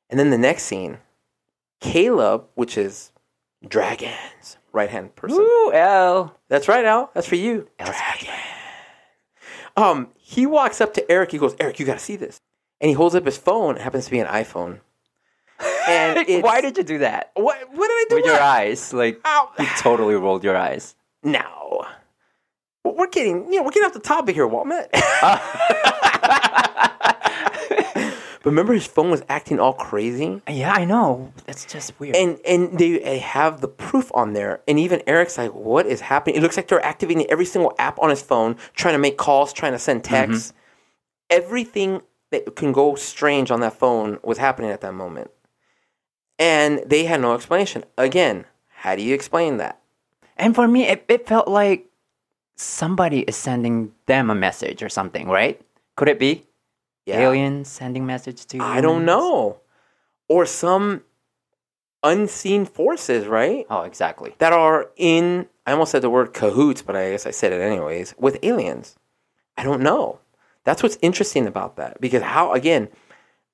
And 0.09 0.19
then 0.19 0.31
the 0.31 0.37
next 0.37 0.63
scene, 0.63 0.97
Caleb, 1.81 2.45
which 2.55 2.77
is 2.77 3.11
dragons, 3.67 4.57
right 4.71 4.89
hand 4.89 5.15
person. 5.15 5.39
Ooh, 5.39 5.71
L. 5.73 6.35
That's 6.49 6.67
right, 6.67 6.85
Al. 6.85 7.09
That's 7.13 7.27
for 7.27 7.35
you. 7.35 7.67
L's 7.79 7.95
Um, 9.75 10.09
he 10.17 10.45
walks 10.45 10.81
up 10.81 10.93
to 10.95 11.11
Eric. 11.11 11.31
He 11.31 11.37
goes, 11.37 11.55
Eric, 11.59 11.79
you 11.79 11.85
got 11.85 11.99
to 11.99 12.03
see 12.03 12.15
this. 12.15 12.39
And 12.81 12.89
he 12.89 12.93
holds 12.93 13.15
up 13.15 13.25
his 13.25 13.37
phone. 13.37 13.75
It 13.75 13.81
happens 13.81 14.05
to 14.05 14.11
be 14.11 14.19
an 14.19 14.27
iPhone. 14.27 14.79
And 15.87 16.43
Why 16.43 16.61
did 16.61 16.77
you 16.77 16.83
do 16.83 16.97
that? 16.99 17.29
what? 17.35 17.57
What 17.71 17.87
did 17.87 17.93
I 17.93 18.05
do? 18.09 18.15
With 18.15 18.25
your 18.25 18.41
eyes, 18.41 18.91
like 18.91 19.21
Ow. 19.23 19.51
you 19.59 19.67
totally 19.77 20.15
rolled 20.15 20.43
your 20.43 20.57
eyes. 20.57 20.95
No. 21.21 21.85
We're 22.83 23.07
getting, 23.07 23.45
you 23.53 23.57
know, 23.57 23.63
we're 23.63 23.69
getting 23.69 23.85
off 23.85 23.93
the 23.93 23.99
topic 23.99 24.33
here, 24.35 24.47
Waltman. 24.47 24.87
but 28.45 28.51
remember, 28.51 28.73
his 28.73 28.85
phone 28.85 29.09
was 29.09 29.23
acting 29.27 29.59
all 29.59 29.73
crazy, 29.73 30.39
Yeah, 30.47 30.71
I 30.71 30.85
know. 30.85 31.33
That's 31.47 31.65
just 31.65 31.99
weird. 31.99 32.15
and 32.15 32.37
and 32.47 32.77
they, 32.77 32.99
they 32.99 33.17
have 33.17 33.59
the 33.59 33.67
proof 33.67 34.11
on 34.13 34.33
there. 34.33 34.61
And 34.67 34.77
even 34.77 35.01
Eric's 35.07 35.39
like, 35.39 35.55
"What 35.55 35.87
is 35.87 35.99
happening?" 36.01 36.35
It 36.35 36.43
looks 36.43 36.55
like 36.55 36.67
they're 36.67 36.85
activating 36.85 37.25
every 37.25 37.45
single 37.45 37.73
app 37.79 37.97
on 37.97 38.11
his 38.11 38.21
phone, 38.21 38.55
trying 38.75 38.93
to 38.93 38.99
make 38.99 39.17
calls, 39.17 39.51
trying 39.51 39.71
to 39.71 39.79
send 39.79 40.03
mm-hmm. 40.03 40.13
texts. 40.13 40.53
Everything 41.31 42.03
that 42.29 42.55
can 42.55 42.71
go 42.71 42.93
strange 42.93 43.49
on 43.49 43.61
that 43.61 43.73
phone 43.73 44.19
was 44.21 44.37
happening 44.37 44.69
at 44.69 44.81
that 44.81 44.93
moment, 44.93 45.31
and 46.37 46.83
they 46.85 47.05
had 47.05 47.21
no 47.21 47.33
explanation. 47.33 47.83
Again, 47.97 48.45
how 48.67 48.95
do 48.95 49.01
you 49.01 49.15
explain 49.15 49.57
that? 49.57 49.81
And 50.37 50.53
for 50.53 50.67
me, 50.67 50.83
it, 50.83 51.03
it 51.07 51.25
felt 51.25 51.47
like 51.47 51.87
somebody 52.57 53.21
is 53.21 53.35
sending 53.35 53.93
them 54.05 54.29
a 54.29 54.35
message 54.35 54.83
or 54.83 54.89
something, 54.89 55.29
right? 55.29 55.59
Could 55.95 56.09
it 56.09 56.19
be 56.19 56.45
Yeah. 57.05 57.19
aliens 57.21 57.67
sending 57.67 58.05
message 58.05 58.45
to? 58.47 58.59
I 58.59 58.81
don't 58.81 59.05
know. 59.05 59.59
Or 60.27 60.45
some 60.45 61.03
unseen 62.03 62.65
forces, 62.65 63.27
right? 63.27 63.65
Oh, 63.69 63.81
exactly. 63.81 64.35
That 64.39 64.53
are 64.53 64.91
in, 64.95 65.47
I 65.65 65.71
almost 65.71 65.91
said 65.91 66.01
the 66.01 66.09
word 66.09 66.33
cahoots, 66.33 66.81
but 66.81 66.95
I 66.95 67.11
guess 67.11 67.25
I 67.25 67.31
said 67.31 67.51
it 67.51 67.61
anyways, 67.61 68.15
with 68.17 68.39
aliens. 68.43 68.95
I 69.57 69.63
don't 69.63 69.81
know. 69.81 70.19
That's 70.63 70.81
what's 70.81 70.97
interesting 71.01 71.47
about 71.47 71.75
that. 71.77 72.01
Because 72.01 72.23
how, 72.23 72.53
again, 72.53 72.89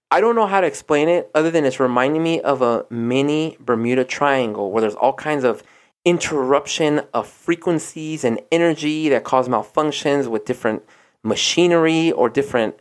I 0.09 0.19
don't 0.19 0.35
know 0.35 0.47
how 0.47 0.61
to 0.61 0.67
explain 0.67 1.07
it 1.07 1.31
other 1.33 1.51
than 1.51 1.65
it's 1.65 1.79
reminding 1.79 2.23
me 2.23 2.41
of 2.41 2.61
a 2.61 2.85
mini 2.89 3.57
Bermuda 3.59 4.03
Triangle 4.03 4.71
where 4.71 4.81
there's 4.81 4.95
all 4.95 5.13
kinds 5.13 5.43
of 5.43 5.63
interruption 6.03 7.01
of 7.13 7.27
frequencies 7.27 8.23
and 8.23 8.41
energy 8.51 9.07
that 9.09 9.23
cause 9.23 9.47
malfunctions 9.47 10.27
with 10.27 10.45
different 10.45 10.83
machinery 11.23 12.11
or 12.11 12.27
different 12.27 12.80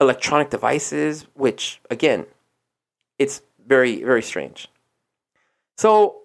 electronic 0.00 0.50
devices, 0.50 1.26
which, 1.34 1.80
again, 1.90 2.26
it's 3.18 3.42
very, 3.66 4.02
very 4.02 4.22
strange. 4.22 4.68
So 5.76 6.22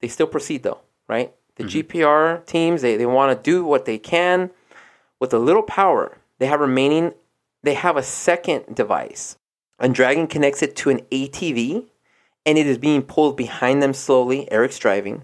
they 0.00 0.08
still 0.08 0.26
proceed 0.26 0.62
though, 0.62 0.80
right? 1.08 1.34
The 1.56 1.64
mm-hmm. 1.64 2.00
GPR 2.00 2.46
teams, 2.46 2.82
they, 2.82 2.96
they 2.96 3.06
want 3.06 3.36
to 3.36 3.50
do 3.50 3.64
what 3.64 3.84
they 3.84 3.98
can 3.98 4.50
with 5.20 5.32
a 5.32 5.38
little 5.38 5.62
power 5.62 6.18
they 6.38 6.46
have 6.46 6.60
remaining. 6.60 7.14
They 7.62 7.74
have 7.74 7.96
a 7.96 8.02
second 8.02 8.74
device. 8.74 9.36
And 9.78 9.94
Dragon 9.94 10.26
connects 10.26 10.62
it 10.62 10.76
to 10.76 10.90
an 10.90 11.00
ATV 11.12 11.86
and 12.46 12.56
it 12.56 12.66
is 12.66 12.78
being 12.78 13.02
pulled 13.02 13.36
behind 13.36 13.82
them 13.82 13.92
slowly. 13.92 14.50
Eric's 14.50 14.78
driving. 14.78 15.22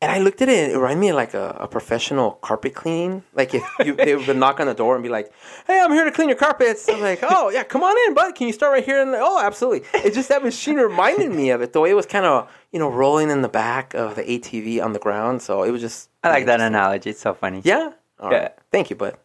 And 0.00 0.12
I 0.12 0.20
looked 0.20 0.40
at 0.42 0.48
it, 0.48 0.70
it 0.70 0.76
reminded 0.76 1.00
me 1.00 1.08
of 1.08 1.16
like 1.16 1.34
a, 1.34 1.56
a 1.58 1.66
professional 1.66 2.32
carpet 2.32 2.72
cleaning. 2.72 3.24
Like 3.34 3.52
if 3.52 3.64
you, 3.84 3.96
they 3.96 4.14
would 4.14 4.36
knock 4.36 4.60
on 4.60 4.68
the 4.68 4.74
door 4.74 4.94
and 4.94 5.02
be 5.02 5.08
like, 5.08 5.32
hey, 5.66 5.80
I'm 5.80 5.90
here 5.92 6.04
to 6.04 6.12
clean 6.12 6.28
your 6.28 6.38
carpets. 6.38 6.88
I'm 6.88 7.00
like, 7.00 7.18
oh, 7.22 7.50
yeah, 7.50 7.64
come 7.64 7.82
on 7.82 7.96
in, 8.06 8.14
bud. 8.14 8.36
Can 8.36 8.46
you 8.46 8.52
start 8.52 8.72
right 8.72 8.84
here? 8.84 9.02
And 9.02 9.10
like, 9.10 9.20
oh, 9.20 9.40
absolutely. 9.44 9.88
It 9.94 10.14
just, 10.14 10.28
that 10.28 10.44
machine 10.44 10.76
reminded 10.76 11.32
me 11.32 11.50
of 11.50 11.62
it. 11.62 11.72
The 11.72 11.80
way 11.80 11.90
it 11.90 11.94
was 11.94 12.06
kind 12.06 12.26
of, 12.26 12.48
you 12.70 12.78
know, 12.78 12.88
rolling 12.88 13.28
in 13.28 13.42
the 13.42 13.48
back 13.48 13.92
of 13.94 14.14
the 14.14 14.22
ATV 14.22 14.80
on 14.80 14.92
the 14.92 15.00
ground. 15.00 15.42
So 15.42 15.64
it 15.64 15.72
was 15.72 15.80
just. 15.80 16.10
I 16.22 16.30
like 16.30 16.46
that 16.46 16.60
analogy. 16.60 17.10
It's 17.10 17.20
so 17.20 17.34
funny. 17.34 17.60
Yeah? 17.64 17.90
All 18.20 18.30
right. 18.30 18.42
Yeah. 18.42 18.48
Thank 18.70 18.90
you, 18.90 18.96
bud. 18.96 19.16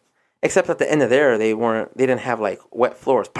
Except 0.42 0.68
at 0.68 0.78
the 0.78 0.90
end 0.90 1.02
of 1.02 1.08
there, 1.10 1.38
they 1.38 1.54
weren't, 1.54 1.96
they 1.96 2.04
didn't 2.04 2.22
have 2.22 2.40
like 2.40 2.60
wet 2.72 2.96
floors. 2.96 3.28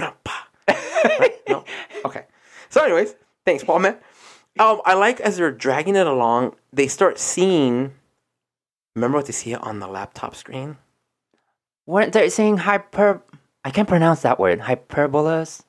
Right? 1.19 1.35
No? 1.49 1.65
Okay. 2.05 2.25
So, 2.71 2.83
anyways, 2.83 3.15
thanks, 3.45 3.63
Paul, 3.63 3.81
man. 3.81 3.99
Um, 4.59 4.81
I 4.85 4.95
like 4.95 5.21
as 5.21 5.37
they're 5.37 5.51
dragging 5.51 5.97
it 5.97 6.07
along, 6.07 6.55
they 6.73 6.87
start 6.87 7.19
seeing. 7.19 7.93
Remember 8.95 9.19
what 9.19 9.27
they 9.27 9.33
see 9.33 9.55
on 9.55 9.81
the 9.81 9.89
laptop 9.89 10.37
screen? 10.37 10.77
Weren't 11.87 12.13
they 12.13 12.29
saying 12.29 12.59
hyper? 12.59 13.23
I 13.65 13.71
can't 13.71 13.89
pronounce 13.89 14.23
that 14.23 14.39
word. 14.39 14.61
Hyperbolas. 14.61 15.65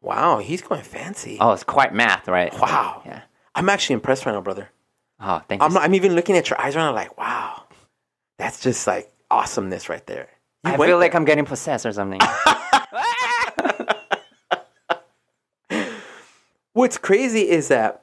Wow, 0.00 0.38
he's 0.38 0.62
going 0.62 0.82
fancy. 0.82 1.36
Oh, 1.40 1.52
it's 1.52 1.64
quite 1.64 1.94
math, 1.94 2.26
right? 2.28 2.52
Wow. 2.58 3.02
Yeah. 3.04 3.22
I'm 3.54 3.68
actually 3.68 3.94
impressed 3.94 4.26
right 4.26 4.32
now, 4.32 4.40
brother. 4.40 4.70
Oh, 5.20 5.40
thank 5.48 5.62
I'm, 5.62 5.70
you. 5.70 5.74
not, 5.74 5.84
I'm 5.84 5.94
even 5.94 6.14
looking 6.14 6.36
at 6.36 6.50
your 6.50 6.60
eyes 6.60 6.74
right 6.74 6.82
now, 6.82 6.94
like, 6.94 7.16
wow, 7.16 7.64
that's 8.38 8.60
just 8.60 8.86
like 8.86 9.12
awesomeness 9.30 9.88
right 9.88 10.04
there. 10.06 10.28
You 10.64 10.72
I 10.72 10.76
feel 10.76 10.98
like. 10.98 11.14
I'm 11.14 11.24
getting 11.24 11.44
possessed 11.44 11.86
or 11.86 11.92
something. 11.92 12.20
What's 16.72 16.98
crazy 16.98 17.48
is 17.48 17.68
that 17.68 18.01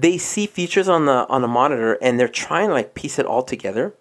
they 0.00 0.18
see 0.18 0.46
features 0.46 0.88
on 0.88 1.06
the 1.06 1.26
on 1.28 1.42
the 1.42 1.48
monitor 1.48 1.98
and 2.00 2.18
they're 2.18 2.28
trying 2.28 2.68
to 2.68 2.74
like 2.74 2.94
piece 2.94 3.18
it 3.18 3.26
all 3.26 3.42
together, 3.42 3.94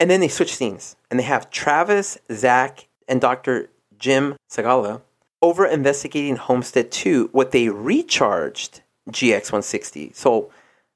and 0.00 0.10
then 0.10 0.20
they 0.20 0.28
switch 0.28 0.54
scenes 0.54 0.96
and 1.10 1.18
they 1.18 1.24
have 1.24 1.50
Travis, 1.50 2.18
Zach, 2.32 2.88
and 3.08 3.20
Doctor 3.20 3.70
Jim 3.98 4.36
Segala 4.50 5.02
over 5.42 5.66
investigating 5.66 6.36
Homestead 6.36 6.90
2. 6.90 7.30
What 7.32 7.52
they 7.52 7.68
recharged 7.68 8.82
GX160. 9.10 10.14
So 10.14 10.50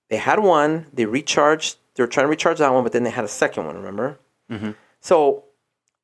they 0.09 0.17
had 0.17 0.41
one, 0.41 0.87
they 0.93 1.07
recharged. 1.07 1.77
They 1.95 2.03
were 2.03 2.09
trying 2.09 2.25
to 2.25 2.31
recharge 2.31 2.59
that 2.59 2.73
one, 2.73 2.83
but 2.83 2.93
then 2.93 3.05
they 3.05 3.11
had 3.11 3.25
a 3.25 3.29
second 3.29 3.67
one. 3.67 3.77
Remember? 3.77 4.19
Mm-hmm. 4.51 4.73
So 5.01 5.45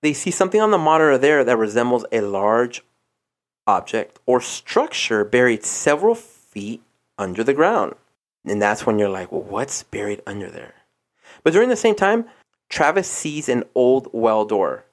they 0.02 0.12
see 0.12 0.30
something 0.30 0.60
on 0.60 0.70
the 0.70 0.78
monitor 0.78 1.18
there 1.18 1.42
that 1.42 1.56
resembles 1.56 2.04
a 2.12 2.20
large 2.20 2.82
object 3.66 4.20
or 4.26 4.40
structure 4.40 5.24
buried 5.24 5.64
several 5.64 6.14
feet 6.14 6.82
under 7.18 7.42
the 7.42 7.54
ground. 7.54 7.94
And 8.46 8.62
that's 8.62 8.86
when 8.86 8.98
you're 8.98 9.08
like, 9.08 9.32
well, 9.32 9.42
what's 9.42 9.82
buried 9.82 10.22
under 10.26 10.48
there? 10.50 10.74
But 11.42 11.52
during 11.52 11.68
the 11.68 11.76
same 11.76 11.94
time, 11.94 12.26
Travis 12.68 13.08
sees 13.08 13.48
an 13.48 13.64
old 13.74 14.08
well 14.12 14.44
door. 14.44 14.84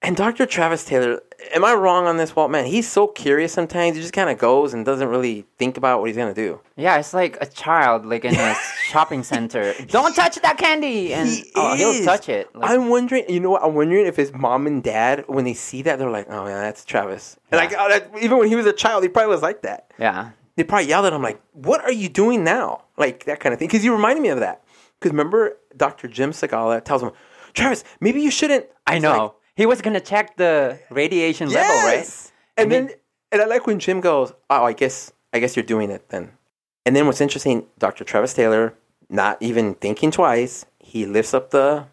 And 0.00 0.16
Dr. 0.16 0.46
Travis 0.46 0.84
Taylor, 0.84 1.20
am 1.52 1.64
I 1.64 1.74
wrong 1.74 2.06
on 2.06 2.18
this, 2.18 2.36
Walt? 2.36 2.52
Man, 2.52 2.66
he's 2.66 2.86
so 2.88 3.08
curious 3.08 3.52
sometimes. 3.52 3.96
He 3.96 4.00
just 4.02 4.12
kind 4.12 4.30
of 4.30 4.38
goes 4.38 4.72
and 4.72 4.86
doesn't 4.86 5.08
really 5.08 5.44
think 5.58 5.76
about 5.76 5.98
what 5.98 6.06
he's 6.06 6.16
going 6.16 6.32
to 6.32 6.40
do. 6.40 6.60
yeah, 6.76 6.98
it's 6.98 7.12
like 7.12 7.36
a 7.40 7.46
child, 7.46 8.06
like 8.06 8.24
in 8.24 8.32
a 8.36 8.54
shopping 8.84 9.24
center. 9.24 9.74
Don't 9.88 10.14
touch 10.14 10.36
that 10.36 10.56
candy, 10.56 11.12
and 11.12 11.28
he 11.28 11.50
oh, 11.56 11.74
he'll 11.74 12.04
touch 12.04 12.28
it. 12.28 12.54
Like, 12.54 12.70
I'm 12.70 12.88
wondering, 12.90 13.24
you 13.28 13.40
know 13.40 13.50
what? 13.50 13.64
I'm 13.64 13.74
wondering 13.74 14.06
if 14.06 14.14
his 14.14 14.32
mom 14.32 14.68
and 14.68 14.84
dad, 14.84 15.24
when 15.26 15.44
they 15.44 15.54
see 15.54 15.82
that, 15.82 15.98
they're 15.98 16.10
like, 16.10 16.26
oh, 16.30 16.46
yeah, 16.46 16.60
that's 16.60 16.84
Travis. 16.84 17.36
And 17.50 17.58
like, 17.58 17.74
oh, 17.76 17.88
that, 17.88 18.08
even 18.22 18.38
when 18.38 18.46
he 18.46 18.54
was 18.54 18.66
a 18.66 18.72
child, 18.72 19.02
he 19.02 19.08
probably 19.08 19.30
was 19.30 19.42
like 19.42 19.62
that. 19.62 19.90
yeah, 19.98 20.30
they 20.58 20.64
probably 20.64 20.88
yelled 20.88 21.06
at 21.06 21.12
him 21.12 21.22
like, 21.22 21.40
"What 21.52 21.82
are 21.84 21.92
you 21.92 22.08
doing 22.08 22.42
now?" 22.42 22.82
Like 22.96 23.24
that 23.26 23.38
kind 23.38 23.52
of 23.52 23.60
thing. 23.60 23.68
Because 23.68 23.84
you 23.84 23.92
reminded 23.92 24.22
me 24.22 24.28
of 24.28 24.40
that. 24.40 24.64
Because 24.98 25.12
remember, 25.12 25.56
Dr. 25.76 26.08
Jim 26.08 26.32
Segala 26.32 26.84
tells 26.84 27.00
him, 27.00 27.12
"Travis, 27.54 27.84
maybe 28.00 28.20
you 28.20 28.32
shouldn't." 28.32 28.66
I 28.84 28.98
know. 28.98 29.22
like, 29.22 29.32
he 29.54 29.66
was 29.66 29.80
gonna 29.80 30.00
check 30.00 30.36
the 30.36 30.80
radiation 30.90 31.48
level, 31.50 31.76
right? 31.76 31.98
yes. 31.98 32.32
And 32.56 32.72
then, 32.72 32.90
and 33.30 33.40
I 33.40 33.44
like 33.44 33.68
when 33.68 33.78
Jim 33.78 34.00
goes, 34.00 34.32
"Oh, 34.50 34.64
I 34.64 34.72
guess, 34.72 35.12
I 35.32 35.38
guess 35.38 35.54
you're 35.54 35.64
doing 35.64 35.92
it 35.92 36.08
then." 36.08 36.32
And 36.84 36.96
then 36.96 37.06
what's 37.06 37.20
interesting, 37.20 37.66
Dr. 37.78 38.02
Travis 38.02 38.34
Taylor, 38.34 38.74
not 39.08 39.40
even 39.40 39.74
thinking 39.74 40.10
twice, 40.10 40.66
he 40.80 41.06
lifts 41.06 41.34
up 41.34 41.50
the 41.50 41.86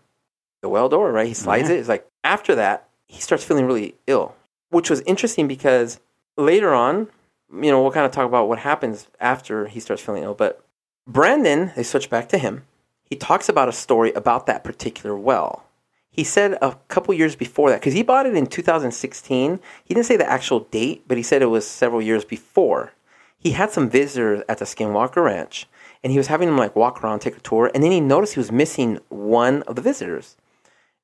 the 0.64 0.70
well 0.70 0.90
door. 0.90 1.12
Right, 1.12 1.28
he 1.28 1.36
slides 1.36 1.70
it. 1.70 1.78
It's 1.78 1.90
like 1.90 2.08
after 2.24 2.56
that, 2.56 2.90
he 3.08 3.22
starts 3.22 3.44
feeling 3.44 3.68
really 3.68 3.94
ill, 4.08 4.34
which 4.72 4.90
was 4.90 5.02
interesting 5.02 5.48
because 5.48 6.00
later 6.36 6.74
on, 6.74 7.10
you 7.52 7.72
know, 7.72 7.82
we'll 7.82 7.92
kind 7.92 8.06
of 8.06 8.12
talk 8.12 8.26
about 8.26 8.48
what 8.48 8.60
happens 8.60 9.08
after 9.20 9.68
he 9.68 9.80
starts 9.80 10.02
feeling 10.02 10.24
ill. 10.24 10.34
But 10.34 10.64
Brandon, 11.08 11.72
they 11.76 11.84
switch 11.84 12.10
back 12.10 12.30
to 12.30 12.38
him. 12.38 12.64
He 13.04 13.16
talks 13.16 13.50
about 13.50 13.70
a 13.70 13.74
story 13.74 14.12
about 14.14 14.48
that 14.48 14.64
particular 14.64 15.16
well. 15.16 15.66
He 16.10 16.24
said 16.24 16.58
a 16.62 16.78
couple 16.88 17.14
years 17.14 17.36
before 17.36 17.70
that, 17.70 17.82
because 17.82 17.94
he 17.94 18.02
bought 18.02 18.26
it 18.26 18.36
in 18.36 18.48
2016. 18.48 19.60
He 19.84 19.94
didn't 19.94 20.06
say 20.06 20.16
the 20.16 20.30
actual 20.30 20.62
date, 20.62 21.04
but 21.08 21.18
he 21.18 21.24
said 21.24 21.42
it 21.42 21.48
was 21.48 21.68
several 21.68 22.02
years 22.02 22.24
before. 22.24 22.94
He 23.38 23.52
had 23.52 23.72
some 23.72 23.90
visitors 23.90 24.42
at 24.48 24.58
the 24.60 24.66
Skinwalker 24.66 25.24
Ranch, 25.24 25.68
and 26.04 26.12
he 26.12 26.18
was 26.18 26.28
having 26.28 26.48
them 26.48 26.58
like 26.58 26.76
walk 26.76 27.04
around, 27.04 27.20
take 27.20 27.38
a 27.38 27.42
tour, 27.42 27.70
and 27.74 27.84
then 27.84 27.92
he 27.92 28.00
noticed 28.00 28.34
he 28.34 28.40
was 28.40 28.52
missing 28.52 29.00
one 29.10 29.62
of 29.64 29.76
the 29.76 29.82
visitors. 29.82 30.38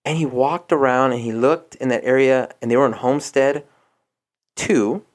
And 0.06 0.18
he 0.18 0.26
walked 0.26 0.72
around 0.72 1.12
and 1.12 1.22
he 1.22 1.32
looked 1.32 1.76
in 1.76 1.90
that 1.90 2.06
area, 2.06 2.50
and 2.62 2.72
they 2.72 2.78
were 2.78 2.86
in 2.86 2.94
Homestead 2.94 3.66
2. 4.56 5.06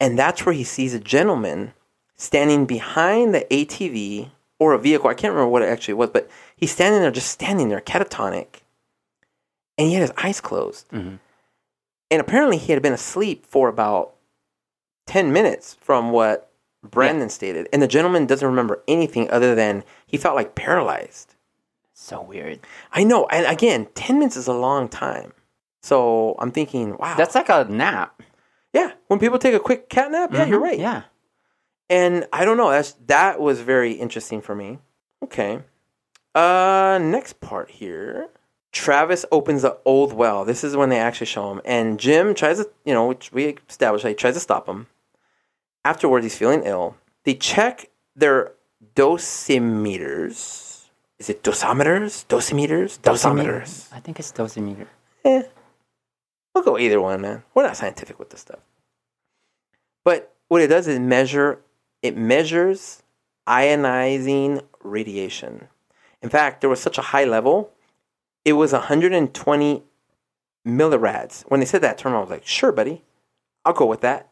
And 0.00 0.18
that's 0.18 0.46
where 0.46 0.54
he 0.54 0.64
sees 0.64 0.94
a 0.94 1.00
gentleman 1.00 1.74
standing 2.16 2.66
behind 2.66 3.34
the 3.34 3.46
ATV 3.50 4.30
or 4.58 4.72
a 4.72 4.78
vehicle. 4.78 5.10
I 5.10 5.14
can't 5.14 5.32
remember 5.32 5.50
what 5.50 5.62
it 5.62 5.68
actually 5.68 5.94
was, 5.94 6.10
but 6.10 6.28
he's 6.56 6.72
standing 6.72 7.00
there, 7.00 7.10
just 7.10 7.30
standing 7.30 7.68
there, 7.68 7.80
catatonic. 7.80 8.62
And 9.76 9.88
he 9.88 9.94
had 9.94 10.02
his 10.02 10.12
eyes 10.16 10.40
closed. 10.40 10.88
Mhm. 10.90 11.18
And 12.10 12.20
apparently 12.20 12.56
he 12.56 12.72
had 12.72 12.82
been 12.82 12.92
asleep 12.92 13.46
for 13.46 13.68
about 13.68 14.14
10 15.06 15.32
minutes 15.32 15.76
from 15.80 16.10
what 16.10 16.50
Brandon 16.82 17.28
stated. 17.28 17.68
And 17.72 17.82
the 17.82 17.88
gentleman 17.88 18.26
doesn't 18.26 18.46
remember 18.46 18.82
anything 18.88 19.30
other 19.30 19.54
than 19.54 19.84
he 20.06 20.16
felt 20.16 20.36
like 20.36 20.54
paralyzed. 20.54 21.34
So 21.92 22.20
weird. 22.20 22.60
I 22.92 23.04
know. 23.04 23.26
And 23.26 23.46
again, 23.46 23.88
10 23.94 24.18
minutes 24.18 24.36
is 24.36 24.46
a 24.46 24.52
long 24.52 24.88
time. 24.88 25.32
So 25.82 26.36
I'm 26.38 26.50
thinking, 26.52 26.96
wow. 26.96 27.14
That's 27.16 27.34
like 27.34 27.48
a 27.48 27.64
nap. 27.64 28.22
Yeah. 28.72 28.92
When 29.08 29.18
people 29.18 29.38
take 29.38 29.54
a 29.54 29.60
quick 29.60 29.88
cat 29.88 30.10
nap, 30.10 30.30
yeah, 30.32 30.44
you're 30.46 30.60
Mhm. 30.60 30.62
right. 30.64 30.78
Yeah. 30.78 31.02
And 31.90 32.26
I 32.32 32.44
don't 32.44 32.56
know. 32.56 32.70
That's 32.70 32.92
that 33.06 33.40
was 33.40 33.60
very 33.60 33.92
interesting 33.92 34.40
for 34.42 34.54
me. 34.54 34.78
Okay. 35.22 35.60
Uh, 36.34 36.98
next 37.00 37.40
part 37.40 37.70
here. 37.70 38.28
Travis 38.70 39.24
opens 39.32 39.62
the 39.62 39.78
old 39.86 40.12
well. 40.12 40.44
This 40.44 40.62
is 40.62 40.76
when 40.76 40.90
they 40.90 40.98
actually 40.98 41.26
show 41.26 41.50
him, 41.50 41.60
and 41.64 41.98
Jim 41.98 42.34
tries 42.34 42.58
to, 42.58 42.68
you 42.84 42.92
know, 42.92 43.06
which 43.06 43.32
we 43.32 43.56
established, 43.68 44.06
he 44.06 44.12
tries 44.14 44.34
to 44.34 44.40
stop 44.40 44.68
him. 44.68 44.86
Afterwards, 45.84 46.24
he's 46.26 46.36
feeling 46.36 46.62
ill. 46.64 46.96
They 47.24 47.34
check 47.34 47.88
their 48.14 48.52
dosimeters. 48.94 50.86
Is 51.18 51.28
it 51.30 51.42
dosimeters? 51.42 52.26
Dosimeters? 52.26 52.98
Dosimeters. 53.00 53.88
I 53.92 54.00
think 54.00 54.18
it's 54.20 54.30
dosimeter. 54.32 54.86
Eh. 55.24 55.42
We'll 56.54 56.64
go 56.64 56.78
either 56.78 57.00
one, 57.00 57.20
man. 57.20 57.44
We're 57.54 57.62
not 57.62 57.76
scientific 57.76 58.18
with 58.18 58.30
this 58.30 58.40
stuff. 58.40 58.60
But 60.04 60.34
what 60.48 60.62
it 60.62 60.68
does 60.68 60.88
is 60.88 60.98
measure 60.98 61.60
it 62.02 62.16
measures 62.16 63.02
ionizing 63.46 64.62
radiation. 64.82 65.68
In 66.22 66.28
fact, 66.28 66.60
there 66.60 66.70
was 66.70 66.80
such 66.80 66.98
a 66.98 67.02
high 67.02 67.24
level, 67.24 67.72
it 68.44 68.54
was 68.54 68.72
120 68.72 69.82
millirads. 70.66 71.44
When 71.48 71.60
they 71.60 71.66
said 71.66 71.82
that 71.82 71.98
term, 71.98 72.14
I 72.14 72.20
was 72.20 72.30
like, 72.30 72.46
sure, 72.46 72.72
buddy. 72.72 73.02
I'll 73.64 73.72
go 73.72 73.86
with 73.86 74.00
that. 74.00 74.30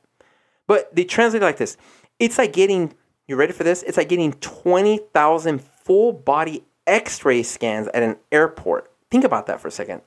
But 0.66 0.94
they 0.94 1.04
translate 1.04 1.42
it 1.42 1.46
like 1.46 1.58
this. 1.58 1.76
It's 2.18 2.38
like 2.38 2.52
getting 2.52 2.94
you 3.28 3.36
ready 3.36 3.52
for 3.52 3.64
this? 3.64 3.82
It's 3.82 3.96
like 3.96 4.08
getting 4.08 4.32
20,000 4.34 5.60
full 5.60 6.12
body 6.12 6.64
x-ray 6.86 7.42
scans 7.42 7.88
at 7.88 8.02
an 8.02 8.16
airport. 8.30 8.90
Think 9.10 9.24
about 9.24 9.46
that 9.46 9.60
for 9.60 9.68
a 9.68 9.72
second 9.72 10.02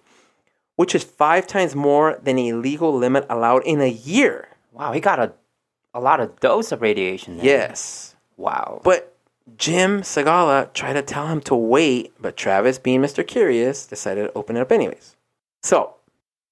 which 0.80 0.96
is 0.96 1.04
five 1.04 1.46
times 1.46 1.76
more 1.76 2.18
than 2.24 2.40
a 2.40 2.54
legal 2.54 2.96
limit 2.96 3.26
allowed 3.30 3.62
in 3.66 3.82
a 3.82 3.90
year. 3.90 4.48
Wow, 4.72 4.94
he 4.94 5.02
got 5.02 5.20
a 5.20 5.34
a 5.94 6.00
lot 6.00 6.22
of 6.22 6.40
dose 6.40 6.72
of 6.72 6.82
radiation. 6.82 7.36
There. 7.36 7.46
Yes. 7.46 8.16
Wow. 8.38 8.80
But 8.82 9.14
Jim 9.58 10.04
Segala 10.04 10.72
tried 10.72 10.94
to 10.94 11.02
tell 11.02 11.28
him 11.28 11.42
to 11.42 11.56
wait, 11.56 12.14
but 12.18 12.38
Travis, 12.38 12.80
being 12.80 13.02
Mr. 13.02 13.28
Curious, 13.28 13.86
decided 13.86 14.24
to 14.24 14.38
open 14.38 14.56
it 14.56 14.62
up 14.62 14.72
anyways. 14.72 15.18
So, 15.64 15.96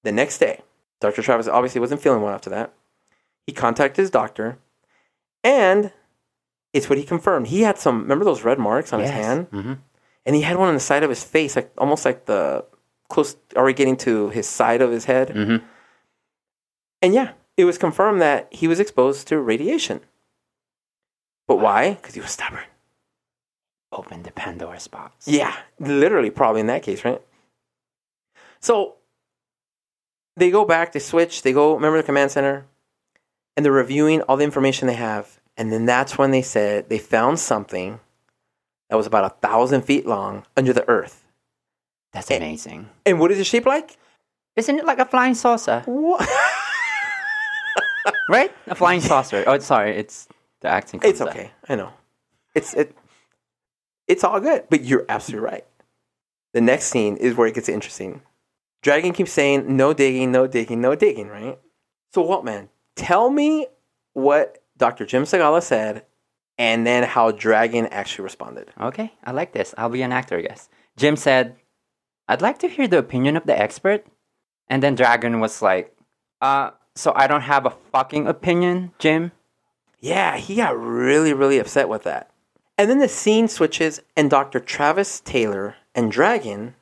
the 0.02 0.12
next 0.12 0.36
day, 0.36 0.60
Dr. 1.00 1.22
Travis 1.22 1.48
obviously 1.48 1.80
wasn't 1.80 2.02
feeling 2.02 2.20
well 2.20 2.34
after 2.34 2.50
that. 2.50 2.74
He 3.46 3.54
contacted 3.54 4.02
his 4.02 4.10
doctor, 4.10 4.58
and 5.42 5.90
it's 6.74 6.90
what 6.90 6.98
he 6.98 7.04
confirmed. 7.04 7.46
He 7.46 7.62
had 7.62 7.78
some, 7.78 8.02
remember 8.02 8.26
those 8.26 8.44
red 8.44 8.58
marks 8.58 8.92
on 8.92 9.00
his 9.00 9.08
hand? 9.10 9.46
hmm 9.50 9.72
And 10.26 10.36
he 10.36 10.42
had 10.42 10.58
one 10.58 10.68
on 10.68 10.74
the 10.74 10.80
side 10.80 11.02
of 11.02 11.08
his 11.08 11.24
face, 11.24 11.56
like 11.56 11.72
almost 11.78 12.04
like 12.04 12.26
the 12.26 12.66
close, 13.08 13.36
already 13.56 13.74
getting 13.74 13.96
to 13.98 14.28
his 14.30 14.46
side 14.46 14.82
of 14.82 14.90
his 14.90 15.06
head. 15.06 15.30
hmm 15.30 15.56
And 17.02 17.14
yeah, 17.14 17.32
it 17.56 17.64
was 17.64 17.78
confirmed 17.78 18.20
that 18.20 18.52
he 18.52 18.68
was 18.68 18.80
exposed 18.80 19.28
to 19.28 19.38
radiation. 19.40 20.00
But 21.46 21.56
why? 21.56 21.94
Because 21.94 22.14
he 22.14 22.20
was 22.20 22.30
stubborn. 22.30 22.64
Open 23.90 24.22
the 24.22 24.30
Pandora's 24.32 24.86
box. 24.86 25.26
Yeah, 25.26 25.56
literally, 25.80 26.30
probably 26.30 26.60
in 26.60 26.66
that 26.66 26.82
case, 26.82 27.04
right? 27.04 27.22
So 28.60 28.96
they 30.36 30.50
go 30.50 30.64
back, 30.64 30.92
they 30.92 30.98
switch, 30.98 31.42
they 31.42 31.52
go, 31.52 31.74
remember 31.74 31.96
the 31.96 32.02
command 32.02 32.30
center, 32.30 32.66
and 33.56 33.64
they're 33.64 33.72
reviewing 33.72 34.20
all 34.22 34.36
the 34.36 34.44
information 34.44 34.86
they 34.88 34.94
have. 34.94 35.40
And 35.56 35.72
then 35.72 35.86
that's 35.86 36.18
when 36.18 36.30
they 36.30 36.42
said 36.42 36.88
they 36.88 36.98
found 36.98 37.40
something 37.40 37.98
that 38.90 38.96
was 38.96 39.06
about 39.06 39.24
a 39.24 39.34
thousand 39.40 39.82
feet 39.82 40.06
long 40.06 40.44
under 40.56 40.72
the 40.72 40.88
earth. 40.88 41.24
That's 42.12 42.30
amazing. 42.30 42.88
And 43.04 43.20
what 43.20 43.30
is 43.30 43.38
it 43.38 43.44
shape 43.44 43.66
like? 43.66 43.96
Isn't 44.56 44.78
it 44.78 44.84
like 44.84 44.98
a 44.98 45.04
flying 45.04 45.34
saucer? 45.34 45.82
What? 45.86 46.28
Right? 48.28 48.52
A 48.66 48.74
flying 48.74 49.00
saucer. 49.00 49.42
Oh, 49.46 49.58
sorry, 49.58 49.96
it's 49.96 50.28
the 50.60 50.68
acting. 50.68 51.00
It's 51.02 51.20
okay. 51.20 51.50
I 51.68 51.74
know. 51.76 51.92
It's 52.54 52.74
it. 52.74 52.94
It's 54.06 54.22
all 54.24 54.40
good, 54.40 54.64
but 54.70 54.84
you're 54.84 55.06
absolutely 55.08 55.46
right. 55.46 55.66
The 56.52 56.60
next 56.60 56.86
scene 56.86 57.16
is 57.16 57.34
where 57.34 57.46
it 57.46 57.54
gets 57.54 57.68
interesting. 57.68 58.22
Dragon 58.82 59.12
keeps 59.12 59.32
saying, 59.32 59.76
"No 59.76 59.92
digging, 59.92 60.30
no 60.30 60.46
digging, 60.46 60.80
no 60.80 60.94
digging." 60.94 61.28
Right. 61.28 61.58
So, 62.14 62.22
what, 62.22 62.44
man? 62.44 62.68
Tell 62.96 63.30
me 63.30 63.66
what 64.12 64.62
Dr. 64.76 65.06
Jim 65.06 65.24
Segala 65.24 65.62
said, 65.62 66.04
and 66.58 66.86
then 66.86 67.04
how 67.04 67.30
Dragon 67.30 67.86
actually 67.86 68.24
responded. 68.24 68.70
Okay, 68.80 69.12
I 69.24 69.32
like 69.32 69.52
this. 69.52 69.74
I'll 69.78 69.88
be 69.88 70.02
an 70.02 70.12
actor, 70.12 70.38
I 70.38 70.42
guess. 70.42 70.68
Jim 70.96 71.16
said, 71.16 71.56
I'd 72.28 72.42
like 72.42 72.58
to 72.58 72.68
hear 72.68 72.86
the 72.86 72.98
opinion 72.98 73.36
of 73.36 73.46
the 73.46 73.58
expert. 73.58 74.06
And 74.68 74.82
then 74.82 74.94
Dragon 74.94 75.40
was 75.40 75.62
like, 75.62 75.96
uh, 76.42 76.70
so 76.94 77.12
I 77.16 77.26
don't 77.26 77.42
have 77.42 77.64
a 77.64 77.70
fucking 77.92 78.26
opinion, 78.26 78.92
Jim? 78.98 79.32
Yeah, 80.00 80.36
he 80.36 80.56
got 80.56 80.78
really, 80.78 81.32
really 81.32 81.58
upset 81.58 81.88
with 81.88 82.04
that. 82.04 82.30
And 82.76 82.88
then 82.88 82.98
the 82.98 83.08
scene 83.08 83.48
switches, 83.48 84.00
and 84.16 84.30
Dr. 84.30 84.60
Travis 84.60 85.20
Taylor 85.20 85.76
and 85.94 86.12
Dragon 86.12 86.74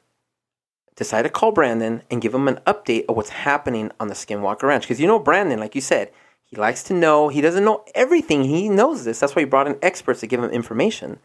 decide 0.96 1.22
to 1.22 1.30
call 1.30 1.52
Brandon 1.52 2.02
and 2.10 2.20
give 2.20 2.34
him 2.34 2.48
an 2.48 2.60
update 2.66 3.04
of 3.08 3.16
what's 3.16 3.30
happening 3.30 3.90
on 4.00 4.08
the 4.08 4.14
Skinwalker 4.14 4.64
Ranch. 4.64 4.84
Because 4.84 5.00
you 5.00 5.06
know, 5.06 5.18
Brandon, 5.18 5.60
like 5.60 5.74
you 5.74 5.80
said, 5.80 6.10
he 6.44 6.56
likes 6.56 6.82
to 6.84 6.94
know. 6.94 7.28
He 7.28 7.40
doesn't 7.40 7.64
know 7.64 7.84
everything. 7.94 8.44
He 8.44 8.68
knows 8.68 9.04
this. 9.04 9.20
That's 9.20 9.34
why 9.34 9.42
he 9.42 9.46
brought 9.46 9.66
in 9.66 9.78
experts 9.80 10.20
to 10.20 10.26
give 10.26 10.42
him 10.42 10.50
information. 10.50 11.18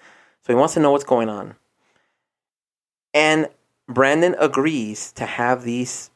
So 0.45 0.53
he 0.53 0.59
wants 0.59 0.73
to 0.75 0.79
know 0.79 0.91
what's 0.91 1.03
going 1.03 1.29
on. 1.29 1.55
And 3.13 3.49
Brandon 3.87 4.35
agrees 4.39 5.11
to 5.13 5.25
have 5.25 5.63
these 5.63 6.09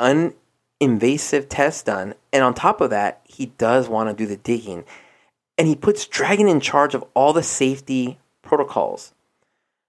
uninvasive 0.00 1.46
tests 1.48 1.82
done. 1.82 2.14
And 2.32 2.42
on 2.42 2.54
top 2.54 2.80
of 2.80 2.90
that, 2.90 3.20
he 3.24 3.46
does 3.46 3.88
want 3.88 4.08
to 4.08 4.14
do 4.14 4.26
the 4.26 4.36
digging. 4.36 4.84
And 5.58 5.66
he 5.68 5.74
puts 5.76 6.06
Dragon 6.06 6.48
in 6.48 6.60
charge 6.60 6.94
of 6.94 7.04
all 7.14 7.32
the 7.32 7.42
safety 7.42 8.18
protocols. 8.42 9.12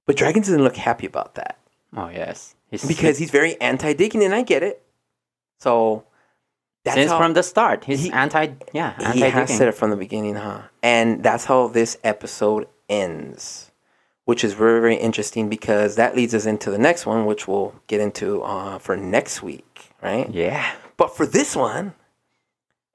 But 0.05 0.15
Dragon 0.15 0.41
doesn't 0.41 0.63
look 0.63 0.77
happy 0.77 1.05
about 1.05 1.35
that 1.35 1.57
Oh, 1.95 2.09
yes. 2.09 2.55
He's, 2.69 2.85
because 2.85 3.17
he's 3.17 3.31
very 3.31 3.59
anti 3.61 3.93
digging, 3.93 4.23
and 4.23 4.35
I 4.35 4.41
get 4.41 4.61
it. 4.61 4.83
So 5.59 6.03
that's 6.83 6.95
since 6.95 7.11
how 7.11 7.17
from 7.17 7.33
the 7.33 7.43
start, 7.43 7.85
he's 7.85 8.03
He- 8.03 8.11
anti, 8.11 8.49
yeah, 8.73 9.13
he 9.13 9.21
has 9.21 9.55
said 9.55 9.69
it 9.69 9.73
from 9.73 9.89
the 9.89 9.95
beginning, 9.95 10.35
huh? 10.35 10.63
And 10.83 11.23
that's 11.23 11.45
how 11.45 11.69
this 11.69 11.97
episode 12.03 12.67
ends, 12.89 13.66
which 14.27 14.43
is 14.43 14.51
very, 14.51 14.81
very 14.81 14.97
interesting 14.97 15.47
because 15.47 15.95
that 15.95 16.13
leads 16.13 16.35
us 16.35 16.45
into 16.45 16.69
the 16.69 16.77
next 16.77 17.05
one, 17.05 17.25
which 17.25 17.47
we'll 17.47 17.73
get 17.87 18.01
into 18.01 18.43
uh, 18.43 18.77
for 18.77 18.97
next 18.97 19.41
week, 19.41 19.91
right? 20.01 20.29
Yeah. 20.29 20.69
But 20.97 21.15
for 21.15 21.25
this 21.25 21.55
one, 21.55 21.93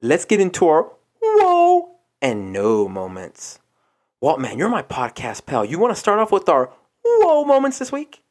let's 0.02 0.26
get 0.26 0.40
into 0.40 0.68
our 0.68 0.92
whoa 1.22 1.96
and 2.20 2.52
no 2.52 2.86
moments. 2.86 3.60
Walt, 4.20 4.40
man, 4.40 4.58
you're 4.58 4.68
my 4.68 4.82
podcast 4.82 5.46
pal. 5.46 5.64
You 5.64 5.78
want 5.78 5.94
to 5.94 5.98
start 5.98 6.18
off 6.18 6.32
with 6.32 6.50
our 6.50 6.70
whoa 7.02 7.46
moments 7.46 7.78
this 7.78 7.90
week? 7.90 8.22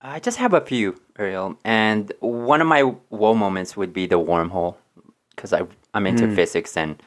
I 0.00 0.18
just 0.18 0.38
have 0.38 0.54
a 0.54 0.62
few, 0.62 0.98
Ariel, 1.18 1.58
and 1.66 2.10
one 2.20 2.62
of 2.62 2.66
my 2.66 2.80
whoa 2.80 3.34
moments 3.34 3.76
would 3.76 3.92
be 3.92 4.06
the 4.06 4.18
wormhole 4.18 4.76
because 5.36 5.52
I 5.52 5.64
I'm 5.92 6.06
into 6.06 6.34
physics 6.34 6.78
and 6.78 7.02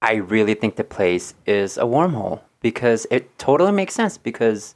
I 0.00 0.14
really 0.14 0.54
think 0.54 0.74
the 0.74 0.82
place 0.82 1.34
is 1.46 1.78
a 1.78 1.82
wormhole 1.82 2.40
because 2.62 3.06
it 3.10 3.38
totally 3.38 3.72
makes 3.72 3.94
sense 3.94 4.16
because 4.16 4.74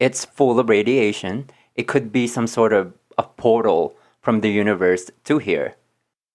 it's 0.00 0.24
full 0.24 0.58
of 0.58 0.68
radiation. 0.68 1.48
It 1.76 1.86
could 1.86 2.10
be 2.10 2.26
some 2.26 2.46
sort 2.46 2.72
of 2.72 2.92
a 3.16 3.22
portal 3.22 3.94
from 4.20 4.40
the 4.40 4.50
universe 4.50 5.10
to 5.24 5.38
here. 5.38 5.76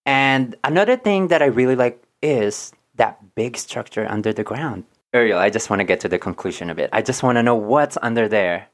And 0.06 0.56
another 0.64 0.96
thing 0.96 1.28
that 1.28 1.42
I 1.42 1.46
really 1.46 1.76
like 1.76 2.02
is 2.22 2.72
that 2.96 3.36
big 3.36 3.58
structure 3.58 4.06
under 4.10 4.32
the 4.32 4.44
ground. 4.44 4.86
Ariel, 5.14 5.40
I 5.40 5.50
just 5.50 5.70
want 5.70 5.80
to 5.80 5.86
get 5.86 6.00
to 6.02 6.10
the 6.10 6.20
conclusion 6.20 6.70
of 6.70 6.80
it. 6.80 6.90
I 6.94 7.02
just 7.02 7.24
want 7.24 7.38
to 7.38 7.44
know 7.44 7.56
what's 7.56 7.98
under 8.02 8.28
there. 8.28 8.68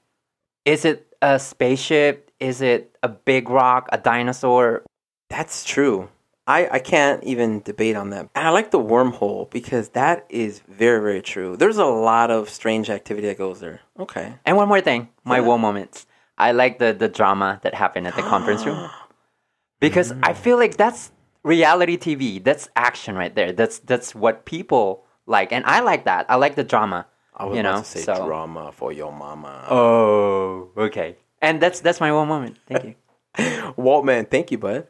Is 0.66 0.86
it 0.86 1.08
a 1.22 1.40
spaceship? 1.40 2.32
Is 2.40 2.62
it 2.62 2.96
a 3.04 3.10
big 3.10 3.50
rock, 3.50 3.88
a 3.92 3.98
dinosaur? 3.98 4.84
That's 5.30 5.64
true. 5.64 6.10
I, 6.46 6.68
I 6.70 6.80
can't 6.80 7.24
even 7.24 7.62
debate 7.62 7.96
on 7.96 8.10
that. 8.10 8.30
And 8.36 8.48
I 8.48 8.50
like 8.50 8.72
the 8.72 8.80
wormhole 8.80 9.50
because 9.50 9.90
that 9.90 10.26
is 10.30 10.60
very, 10.68 11.02
very 11.02 11.22
true. 11.22 11.56
There's 11.56 11.78
a 11.78 11.86
lot 11.86 12.32
of 12.32 12.50
strange 12.50 12.90
activity 12.90 13.28
that 13.28 13.38
goes 13.38 13.62
there. 13.62 13.80
Okay. 13.98 14.34
And 14.46 14.58
one 14.58 14.68
more 14.68 14.82
thing, 14.82 15.10
my 15.24 15.38
Yeah. 15.38 15.46
woe 15.46 15.58
moments. 15.58 16.06
I 16.38 16.52
like 16.52 16.80
the 16.80 16.94
the 16.94 17.08
drama 17.08 17.60
that 17.64 17.74
happened 17.76 18.08
at 18.08 18.16
the 18.16 18.24
conference 18.24 18.66
room 18.66 18.90
because 19.80 20.12
I 20.12 20.34
mm. 20.34 20.36
feel 20.36 20.58
like 20.58 20.78
that's 20.78 21.12
reality 21.44 21.96
TV. 21.96 22.44
That's 22.44 22.68
action 22.76 23.16
right 23.16 23.34
there. 23.34 23.54
That's 23.54 23.80
that's 23.80 24.16
what 24.16 24.46
people 24.46 25.06
like, 25.26 25.52
and 25.54 25.64
I 25.66 25.82
like 25.82 26.06
that. 26.06 26.26
I 26.30 26.36
like 26.36 26.56
the 26.56 26.64
drama. 26.64 27.06
I 27.36 27.46
was 27.46 27.58
you 27.58 27.64
know, 27.64 27.80
to 27.80 27.86
say 27.86 28.02
so. 28.02 28.26
drama 28.26 28.72
for 28.72 28.92
your 28.92 29.12
mama. 29.12 29.66
Oh, 29.70 30.72
okay. 30.76 31.18
And 31.42 31.62
that's 31.62 31.80
that's 31.82 32.00
my 32.00 32.12
one 32.12 32.28
moment. 32.28 32.58
Thank 32.68 32.84
you. 32.84 33.74
Walt, 33.78 34.06
man, 34.06 34.26
thank 34.26 34.52
you, 34.52 34.58
bud. 34.58 34.88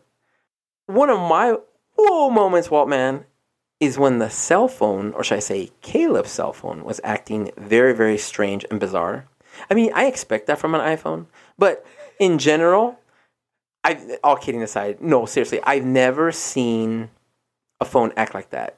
One 0.88 1.10
of 1.10 1.20
my 1.20 1.58
whoa 1.96 2.30
moments, 2.30 2.70
Walt, 2.70 2.90
man, 2.90 3.26
is 3.80 3.98
when 3.98 4.20
the 4.20 4.30
cell 4.30 4.68
phone, 4.68 5.12
or 5.14 5.24
should 5.24 5.38
I 5.38 5.40
say 5.40 5.72
Caleb's 5.82 6.32
cell 6.32 6.54
phone, 6.54 6.84
was 6.84 7.02
acting 7.04 7.52
very, 7.58 7.94
very 7.94 8.18
strange 8.18 8.66
and 8.70 8.80
bizarre. 8.80 9.26
I 9.70 9.74
mean, 9.74 9.92
I 9.94 10.06
expect 10.06 10.48
that 10.48 10.60
from 10.60 10.74
an 10.74 10.82
iPhone, 10.82 11.28
but 11.58 11.86
in 12.20 12.38
general, 12.40 13.00
I 13.84 14.18
all 14.24 14.38
kidding 14.38 14.64
aside, 14.64 15.02
no, 15.02 15.26
seriously, 15.26 15.60
I've 15.64 15.86
never 15.86 16.32
seen 16.32 17.10
a 17.80 17.86
phone 17.86 18.14
act 18.16 18.34
like 18.34 18.50
that. 18.52 18.78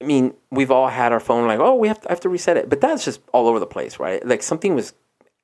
I 0.00 0.04
mean, 0.04 0.34
we've 0.50 0.70
all 0.70 0.88
had 0.88 1.12
our 1.12 1.20
phone 1.20 1.46
like, 1.46 1.58
oh, 1.58 1.74
we 1.74 1.88
have 1.88 2.00
to, 2.00 2.08
I 2.08 2.12
have 2.12 2.20
to 2.20 2.28
reset 2.28 2.56
it, 2.56 2.70
but 2.70 2.80
that's 2.80 3.04
just 3.04 3.20
all 3.32 3.48
over 3.48 3.58
the 3.58 3.66
place, 3.66 3.98
right? 3.98 4.24
Like 4.26 4.42
something 4.42 4.74
was 4.74 4.94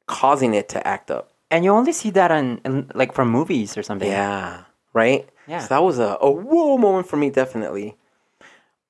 causing 0.07 0.55
it 0.55 0.69
to 0.71 0.87
act 0.87 1.11
up. 1.11 1.33
And 1.51 1.65
you 1.65 1.71
only 1.73 1.93
see 1.93 2.11
that 2.11 2.31
on, 2.31 2.61
in, 2.65 2.91
like 2.95 3.13
from 3.13 3.29
movies 3.31 3.77
or 3.77 3.83
something. 3.83 4.09
Yeah, 4.09 4.63
right. 4.95 5.29
Yeah. 5.47 5.59
So 5.61 5.69
that 5.69 5.83
was 5.83 5.99
a, 5.99 6.17
a 6.23 6.31
whoa 6.31 6.79
moment 6.79 7.07
for 7.07 7.17
me, 7.19 7.29
definitely. 7.29 7.97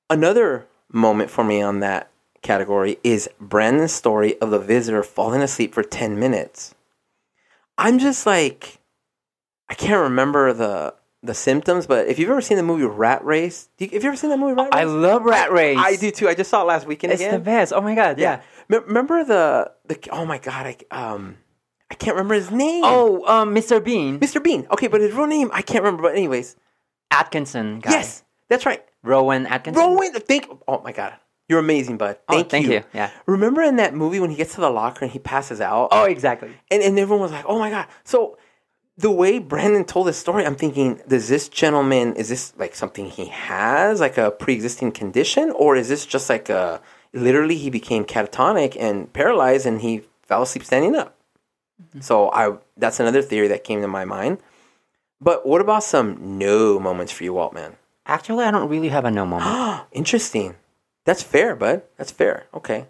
Another 0.09 0.67
moment 0.91 1.29
for 1.29 1.43
me 1.43 1.61
on 1.61 1.79
that 1.81 2.09
category 2.41 2.97
is 3.03 3.27
Brandon's 3.41 3.91
story 3.91 4.39
of 4.39 4.51
the 4.51 4.59
visitor 4.59 5.03
falling 5.03 5.41
asleep 5.41 5.73
for 5.73 5.83
ten 5.83 6.17
minutes. 6.19 6.75
I'm 7.77 7.99
just 7.99 8.25
like, 8.25 8.79
I 9.69 9.73
can't 9.73 10.01
remember 10.01 10.53
the 10.53 10.93
the 11.23 11.33
symptoms, 11.33 11.87
but 11.87 12.07
if 12.07 12.19
you've 12.19 12.29
ever 12.29 12.39
seen 12.39 12.55
the 12.55 12.61
movie 12.63 12.85
Rat 12.85 13.25
Race, 13.25 13.67
do 13.77 13.85
you, 13.85 13.91
have 13.93 14.03
you 14.03 14.09
ever 14.09 14.15
seen 14.15 14.29
that 14.29 14.37
movie 14.37 14.53
Rat 14.53 14.65
Race? 14.65 14.81
I 14.81 14.83
love 14.83 15.23
Rat 15.23 15.51
Race. 15.51 15.77
I 15.79 15.95
do 15.95 16.11
too. 16.11 16.29
I 16.29 16.35
just 16.35 16.51
saw 16.51 16.61
it 16.61 16.65
last 16.65 16.85
weekend 16.85 17.13
It's 17.13 17.21
again. 17.21 17.33
the 17.33 17.39
best. 17.39 17.73
Oh 17.73 17.81
my 17.81 17.95
god, 17.95 18.19
yeah. 18.19 18.41
Me- 18.69 18.77
Remember 18.77 19.23
the 19.23 19.71
the 19.87 19.97
oh 20.11 20.25
my 20.25 20.37
god, 20.37 20.67
I 20.67 20.77
um 21.09 21.37
I 21.95 21.97
can't 21.97 22.15
remember 22.17 22.33
his 22.33 22.51
name. 22.51 22.83
Oh, 22.85 23.23
um, 23.25 23.55
Mr. 23.55 23.81
Bean, 23.81 24.19
Mr. 24.19 24.43
Bean. 24.43 24.67
Okay, 24.69 24.87
but 24.87 24.99
his 24.99 25.13
real 25.13 25.27
name 25.27 25.49
I 25.53 25.61
can't 25.61 25.81
remember. 25.81 26.03
But 26.03 26.11
anyways, 26.11 26.57
Atkinson 27.09 27.79
guy. 27.79 27.91
yes, 27.91 28.21
that's 28.49 28.65
right. 28.65 28.83
Rowan 29.01 29.47
Atkinson. 29.47 29.81
Rowan, 29.81 30.11
think. 30.11 30.49
Oh 30.67 30.81
my 30.83 30.91
god, 30.91 31.13
you're 31.47 31.59
amazing, 31.59 31.95
bud. 31.95 32.17
Oh, 32.27 32.33
Thank, 32.35 32.49
thank 32.49 32.65
you. 32.65 32.73
you. 32.73 32.83
Yeah. 32.93 33.11
Remember 33.27 33.61
in 33.61 33.77
that 33.77 33.93
movie 33.93 34.19
when 34.19 34.29
he 34.29 34.35
gets 34.35 34.55
to 34.55 34.61
the 34.61 34.69
locker 34.69 35.05
and 35.05 35.11
he 35.11 35.19
passes 35.19 35.61
out? 35.61 35.87
Oh, 35.93 36.03
exactly. 36.03 36.51
and 36.69 36.83
and 36.83 36.99
everyone 36.99 37.21
was 37.21 37.31
like, 37.31 37.45
"Oh 37.47 37.59
my 37.59 37.69
god!" 37.69 37.87
So 38.03 38.37
the 38.97 39.11
way 39.11 39.39
Brandon 39.39 39.85
told 39.85 40.07
his 40.07 40.17
story, 40.17 40.45
I'm 40.45 40.55
thinking, 40.57 40.99
does 41.07 41.29
this 41.29 41.47
gentleman 41.47 42.13
is 42.17 42.27
this 42.27 42.53
like 42.57 42.75
something 42.75 43.05
he 43.09 43.27
has, 43.27 44.01
like 44.01 44.17
a 44.17 44.31
pre-existing 44.31 44.91
condition, 44.91 45.51
or 45.51 45.77
is 45.77 45.87
this 45.87 46.05
just 46.05 46.29
like 46.29 46.49
a 46.49 46.81
literally 47.13 47.55
he 47.55 47.69
became 47.69 48.03
catatonic 48.03 48.75
and 48.77 49.13
paralyzed 49.13 49.65
and 49.65 49.79
he 49.79 50.01
fell 50.23 50.41
asleep 50.41 50.65
standing 50.65 50.93
up? 50.97 51.13
Mm-hmm. 51.81 52.01
So 52.01 52.31
I 52.31 52.57
that's 52.77 52.99
another 52.99 53.21
theory 53.21 53.47
that 53.49 53.63
came 53.63 53.81
to 53.81 53.87
my 53.87 54.05
mind. 54.05 54.39
But 55.21 55.45
what 55.45 55.61
about 55.61 55.83
some 55.83 56.37
no 56.37 56.79
moments 56.79 57.11
for 57.11 57.23
you, 57.23 57.33
Waltman? 57.33 57.75
Actually, 58.05 58.45
I 58.45 58.51
don't 58.51 58.69
really 58.69 58.89
have 58.89 59.05
a 59.05 59.11
no 59.11 59.25
moment. 59.25 59.85
Interesting. 59.91 60.55
That's 61.05 61.23
fair, 61.23 61.55
bud. 61.55 61.83
That's 61.97 62.11
fair. 62.11 62.45
Okay. 62.53 62.87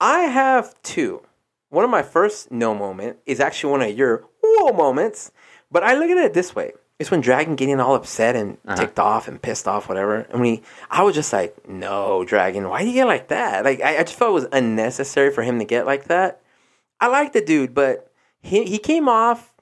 I 0.00 0.20
have 0.22 0.74
two. 0.82 1.22
One 1.70 1.84
of 1.84 1.90
my 1.90 2.02
first 2.02 2.50
no 2.50 2.74
moment 2.74 3.18
is 3.24 3.40
actually 3.40 3.70
one 3.70 3.82
of 3.82 3.96
your 3.96 4.24
whoa 4.42 4.72
moments, 4.72 5.32
but 5.70 5.82
I 5.82 5.94
look 5.94 6.10
at 6.10 6.18
it 6.18 6.34
this 6.34 6.54
way. 6.54 6.72
It's 6.98 7.10
when 7.10 7.20
Dragon 7.20 7.56
getting 7.56 7.80
all 7.80 7.94
upset 7.94 8.36
and 8.36 8.58
uh-huh. 8.66 8.76
ticked 8.76 8.98
off 8.98 9.26
and 9.26 9.40
pissed 9.40 9.66
off, 9.66 9.88
whatever. 9.88 10.26
And 10.30 10.40
we, 10.40 10.62
I 10.90 11.02
was 11.02 11.14
just 11.14 11.32
like, 11.32 11.68
no, 11.68 12.24
Dragon, 12.24 12.68
why 12.68 12.82
do 12.82 12.88
you 12.88 12.94
get 12.94 13.06
like 13.06 13.28
that? 13.28 13.64
Like, 13.64 13.80
I, 13.80 13.98
I 13.98 14.02
just 14.02 14.18
felt 14.18 14.30
it 14.30 14.34
was 14.34 14.46
unnecessary 14.52 15.32
for 15.32 15.42
him 15.42 15.58
to 15.58 15.64
get 15.64 15.86
like 15.86 16.04
that. 16.04 16.40
I 17.00 17.08
like 17.08 17.32
the 17.32 17.40
dude, 17.40 17.74
but 17.74 18.11
he, 18.42 18.64
he 18.64 18.78
came 18.78 19.08
off, 19.08 19.54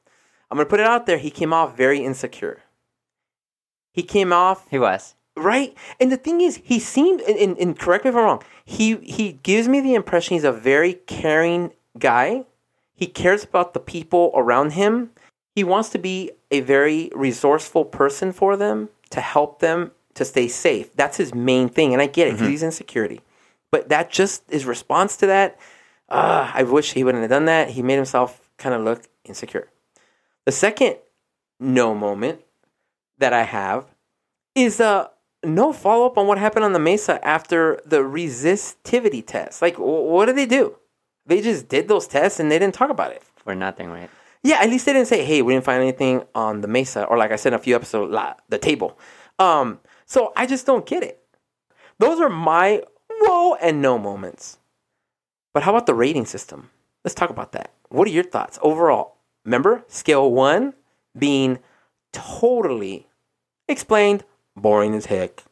I'm 0.50 0.56
going 0.56 0.66
to 0.66 0.70
put 0.70 0.80
it 0.80 0.86
out 0.86 1.06
there, 1.06 1.18
he 1.18 1.30
came 1.30 1.52
off 1.52 1.76
very 1.76 2.00
insecure. 2.00 2.62
He 3.92 4.02
came 4.02 4.32
off 4.32 4.68
he 4.70 4.78
was. 4.78 5.14
right? 5.36 5.74
And 5.98 6.10
the 6.10 6.16
thing 6.16 6.40
is, 6.40 6.60
he 6.64 6.78
seemed, 6.78 7.20
and, 7.22 7.36
and, 7.36 7.58
and 7.58 7.78
correct 7.78 8.04
me 8.04 8.10
if 8.10 8.16
I'm 8.16 8.24
wrong, 8.24 8.42
he, 8.64 8.96
he 8.96 9.32
gives 9.42 9.68
me 9.68 9.80
the 9.80 9.94
impression 9.94 10.34
he's 10.34 10.44
a 10.44 10.52
very 10.52 10.94
caring 10.94 11.72
guy. 11.98 12.44
He 12.94 13.06
cares 13.06 13.44
about 13.44 13.74
the 13.74 13.80
people 13.80 14.32
around 14.34 14.72
him. 14.72 15.10
He 15.54 15.64
wants 15.64 15.88
to 15.90 15.98
be 15.98 16.30
a 16.50 16.60
very 16.60 17.10
resourceful 17.14 17.84
person 17.84 18.32
for 18.32 18.56
them 18.56 18.88
to 19.10 19.20
help 19.20 19.58
them 19.58 19.92
to 20.14 20.24
stay 20.24 20.48
safe. 20.48 20.94
That's 20.94 21.16
his 21.16 21.34
main 21.34 21.68
thing. 21.68 21.92
And 21.92 22.02
I 22.02 22.06
get 22.06 22.28
it 22.28 22.32
because 22.32 22.48
he's 22.48 22.62
insecurity. 22.62 23.20
But 23.70 23.88
that 23.88 24.10
just 24.10 24.42
his 24.50 24.64
response 24.64 25.16
to 25.18 25.26
that, 25.26 25.58
uh, 26.08 26.50
I 26.52 26.62
wish 26.64 26.92
he 26.92 27.04
wouldn't 27.04 27.22
have 27.22 27.30
done 27.30 27.44
that. 27.46 27.70
He 27.70 27.82
made 27.82 27.96
himself 27.96 28.49
kind 28.60 28.74
of 28.74 28.82
look 28.82 29.08
insecure. 29.24 29.68
The 30.46 30.52
second 30.52 30.96
no 31.58 31.94
moment 31.94 32.40
that 33.18 33.32
I 33.32 33.42
have 33.42 33.86
is 34.54 34.80
uh 34.80 35.08
no 35.42 35.72
follow 35.72 36.06
up 36.06 36.18
on 36.18 36.26
what 36.26 36.38
happened 36.38 36.64
on 36.64 36.72
the 36.72 36.78
Mesa 36.78 37.24
after 37.26 37.80
the 37.86 37.98
resistivity 37.98 39.26
test. 39.26 39.62
Like, 39.62 39.76
wh- 39.76 40.06
what 40.06 40.26
did 40.26 40.36
they 40.36 40.46
do? 40.46 40.76
They 41.26 41.40
just 41.40 41.68
did 41.68 41.88
those 41.88 42.06
tests 42.06 42.38
and 42.40 42.50
they 42.50 42.58
didn't 42.58 42.74
talk 42.74 42.90
about 42.90 43.12
it. 43.12 43.22
For 43.36 43.54
nothing, 43.54 43.90
right? 43.90 44.10
Yeah, 44.42 44.60
at 44.60 44.68
least 44.68 44.84
they 44.86 44.92
didn't 44.92 45.08
say, 45.08 45.24
"Hey, 45.24 45.40
we 45.42 45.54
didn't 45.54 45.64
find 45.64 45.82
anything 45.82 46.24
on 46.34 46.60
the 46.60 46.68
Mesa," 46.68 47.04
or 47.04 47.16
like 47.16 47.32
I 47.32 47.36
said 47.36 47.52
in 47.54 47.58
a 47.58 47.62
few 47.62 47.74
episodes, 47.74 48.12
la, 48.12 48.34
the 48.48 48.58
table. 48.58 48.98
Um, 49.38 49.80
so 50.06 50.32
I 50.36 50.46
just 50.46 50.66
don't 50.66 50.84
get 50.84 51.02
it. 51.02 51.22
Those 51.98 52.20
are 52.20 52.28
my 52.28 52.82
whoa 53.08 53.54
and 53.56 53.80
no 53.80 53.98
moments. 53.98 54.58
But 55.52 55.62
how 55.62 55.72
about 55.72 55.86
the 55.86 55.94
rating 55.94 56.26
system? 56.26 56.70
Let's 57.04 57.14
talk 57.14 57.30
about 57.30 57.52
that. 57.52 57.70
What 57.90 58.08
are 58.08 58.10
your 58.12 58.24
thoughts 58.24 58.58
overall? 58.62 59.16
Remember, 59.44 59.84
scale 59.88 60.30
one 60.30 60.74
being 61.18 61.58
totally 62.12 63.08
explained, 63.68 64.24
boring 64.56 64.94
as 64.94 65.06
heck, 65.06 65.44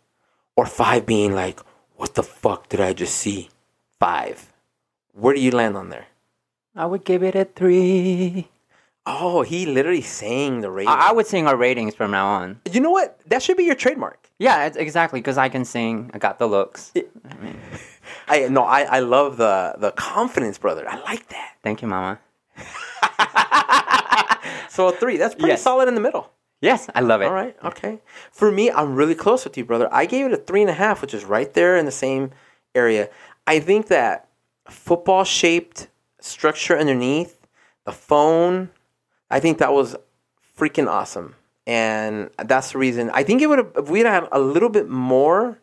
or 0.56 0.66
five 0.66 1.04
being 1.04 1.34
like, 1.34 1.60
"What 1.96 2.14
the 2.14 2.22
fuck 2.22 2.68
did 2.68 2.80
I 2.80 2.92
just 2.92 3.14
see?" 3.16 3.50
Five. 4.00 4.52
Where 5.12 5.34
do 5.34 5.40
you 5.40 5.50
land 5.50 5.76
on 5.76 5.90
there? 5.90 6.06
I 6.76 6.86
would 6.86 7.04
give 7.04 7.22
it 7.24 7.34
a 7.34 7.44
three. 7.44 8.48
Oh, 9.10 9.40
he 9.42 9.64
literally 9.64 10.02
sang 10.02 10.60
the 10.60 10.70
rating. 10.70 10.92
I, 10.92 11.08
I 11.08 11.12
would 11.12 11.26
sing 11.26 11.46
our 11.46 11.56
ratings 11.56 11.94
from 11.94 12.10
now 12.10 12.26
on. 12.28 12.60
you 12.70 12.78
know 12.80 12.90
what? 12.90 13.18
That 13.26 13.42
should 13.42 13.56
be 13.56 13.64
your 13.64 13.74
trademark. 13.74 14.28
Yeah, 14.38 14.66
it's 14.66 14.76
exactly 14.76 15.18
because 15.20 15.38
I 15.38 15.48
can 15.48 15.64
sing. 15.64 16.10
I 16.12 16.18
got 16.18 16.38
the 16.38 16.46
looks. 16.46 16.92
I 18.28 18.46
no, 18.48 18.62
I, 18.64 18.82
I 18.82 19.00
love 19.00 19.38
the 19.38 19.74
the 19.78 19.90
confidence, 19.92 20.58
brother. 20.58 20.86
I 20.88 21.00
like 21.00 21.26
that. 21.30 21.54
Thank 21.64 21.80
you, 21.82 21.88
Mama. 21.88 22.20
So 24.70 24.88
a 24.88 24.92
three, 24.92 25.16
that's 25.16 25.34
pretty 25.34 25.48
Yes. 25.48 25.62
solid 25.62 25.88
in 25.88 25.94
the 25.94 26.00
middle. 26.00 26.30
Yes, 26.60 26.88
I 26.94 27.00
love 27.00 27.20
it. 27.20 27.26
All 27.26 27.32
right, 27.32 27.56
okay. 27.64 28.00
For 28.30 28.50
me, 28.52 28.70
I'm 28.70 28.94
really 28.94 29.14
close 29.14 29.44
with 29.44 29.56
you, 29.56 29.64
brother. 29.64 29.88
I 29.92 30.06
gave 30.06 30.26
it 30.26 30.32
a 30.32 30.36
three 30.36 30.60
and 30.60 30.70
a 30.70 30.74
half, 30.74 31.02
which 31.02 31.14
is 31.14 31.24
right 31.24 31.52
there 31.52 31.76
in 31.76 31.84
the 31.84 31.90
same 31.92 32.30
area. 32.74 33.08
I 33.46 33.60
think 33.60 33.88
that 33.88 34.28
football 34.68 35.24
shaped 35.24 35.88
structure 36.20 36.76
underneath 36.78 37.38
the 37.84 37.92
phone. 37.92 38.70
I 39.30 39.40
think 39.40 39.58
that 39.58 39.72
was 39.72 39.96
freaking 40.58 40.88
awesome, 40.88 41.34
and 41.66 42.30
that's 42.44 42.72
the 42.72 42.78
reason. 42.78 43.10
I 43.10 43.22
think 43.22 43.40
it 43.42 43.46
would 43.46 43.58
have 43.58 43.72
if 43.76 43.88
we'd 43.90 44.06
had 44.06 44.28
a 44.32 44.40
little 44.40 44.68
bit 44.68 44.88
more 44.88 45.58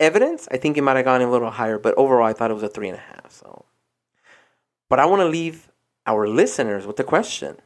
evidence. 0.00 0.46
I 0.50 0.56
think 0.58 0.76
it 0.76 0.82
might 0.82 0.96
have 0.96 1.04
gone 1.04 1.22
a 1.22 1.30
little 1.30 1.50
higher, 1.50 1.78
but 1.78 1.94
overall, 1.96 2.26
I 2.26 2.32
thought 2.34 2.50
it 2.50 2.54
was 2.54 2.62
a 2.62 2.68
three 2.68 2.88
and 2.88 2.96
a 2.98 3.00
half. 3.00 3.30
So, 3.30 3.64
but 4.90 4.98
I 5.00 5.06
want 5.06 5.20
to 5.20 5.26
leave 5.26 5.68
our 6.06 6.26
listeners 6.26 6.86
with 6.86 6.96
the 6.96 7.04
question: 7.04 7.56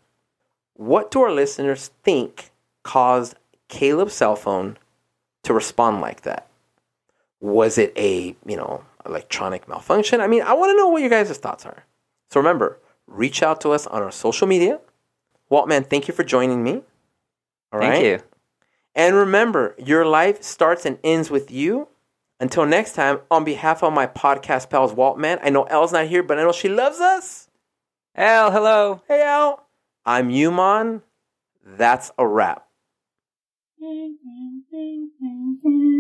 What 0.75 1.11
do 1.11 1.23
our 1.23 1.33
listeners 1.33 1.91
think 2.03 2.51
caused 2.83 3.35
Caleb's 3.69 4.15
cell 4.15 4.37
phone 4.37 4.79
to 5.43 5.53
respond 5.53 6.01
like 6.01 6.23
that? 6.23 6.49
Was 7.41 7.79
it 7.79 7.93
a 7.97 8.37
you 8.47 8.57
know 8.57 8.85
electronic 9.05 9.69
malfunction? 9.69 10.21
I 10.21 10.27
mean, 10.27 10.43
I 10.43 10.55
want 10.55 10.71
to 10.71 10.77
know 10.77 10.89
what 10.89 11.01
your 11.01 11.11
guys' 11.11 11.37
thoughts 11.39 11.67
are. 11.67 11.85
So 12.31 12.41
remember, 12.41 12.79
reach 13.07 13.43
out 13.43 13.61
to 13.63 13.71
us 13.71 13.87
on 13.87 14.03
our 14.03 14.11
social 14.11 14.47
media. 14.47 14.81
Waltman, 15.51 15.89
thank 15.89 16.09
you 16.09 16.15
for 16.15 16.25
joining 16.25 16.63
me. 16.63 16.83
All 17.73 17.81
right. 17.81 17.93
Thank 17.93 18.05
you. 18.05 18.23
And 18.95 19.15
remember, 19.15 19.75
your 19.79 20.07
life 20.07 20.43
starts 20.43 20.87
and 20.87 20.99
ends 21.05 21.31
with 21.31 21.51
you. 21.51 21.89
Until 22.41 22.67
next 22.67 22.95
time, 22.95 23.21
on 23.31 23.45
behalf 23.45 23.83
of 23.83 23.93
my 23.93 24.07
podcast 24.07 24.69
pals, 24.71 24.93
Waltman, 24.93 25.39
I 25.43 25.51
know 25.51 25.65
Elle's 25.65 25.93
not 25.93 26.07
here, 26.07 26.23
but 26.23 26.39
I 26.39 26.43
know 26.43 26.53
she 26.53 26.69
loves 26.69 27.01
us. 27.01 27.46
El, 28.19 28.51
hello. 28.51 29.03
Hey, 29.09 29.21
Elle. 29.21 29.61
I'm 30.07 30.31
Yumon. 30.31 31.03
That's 31.63 32.11
a 32.17 32.27
wrap. 32.27 32.67
Thank 33.79 34.17
you. 34.73 35.96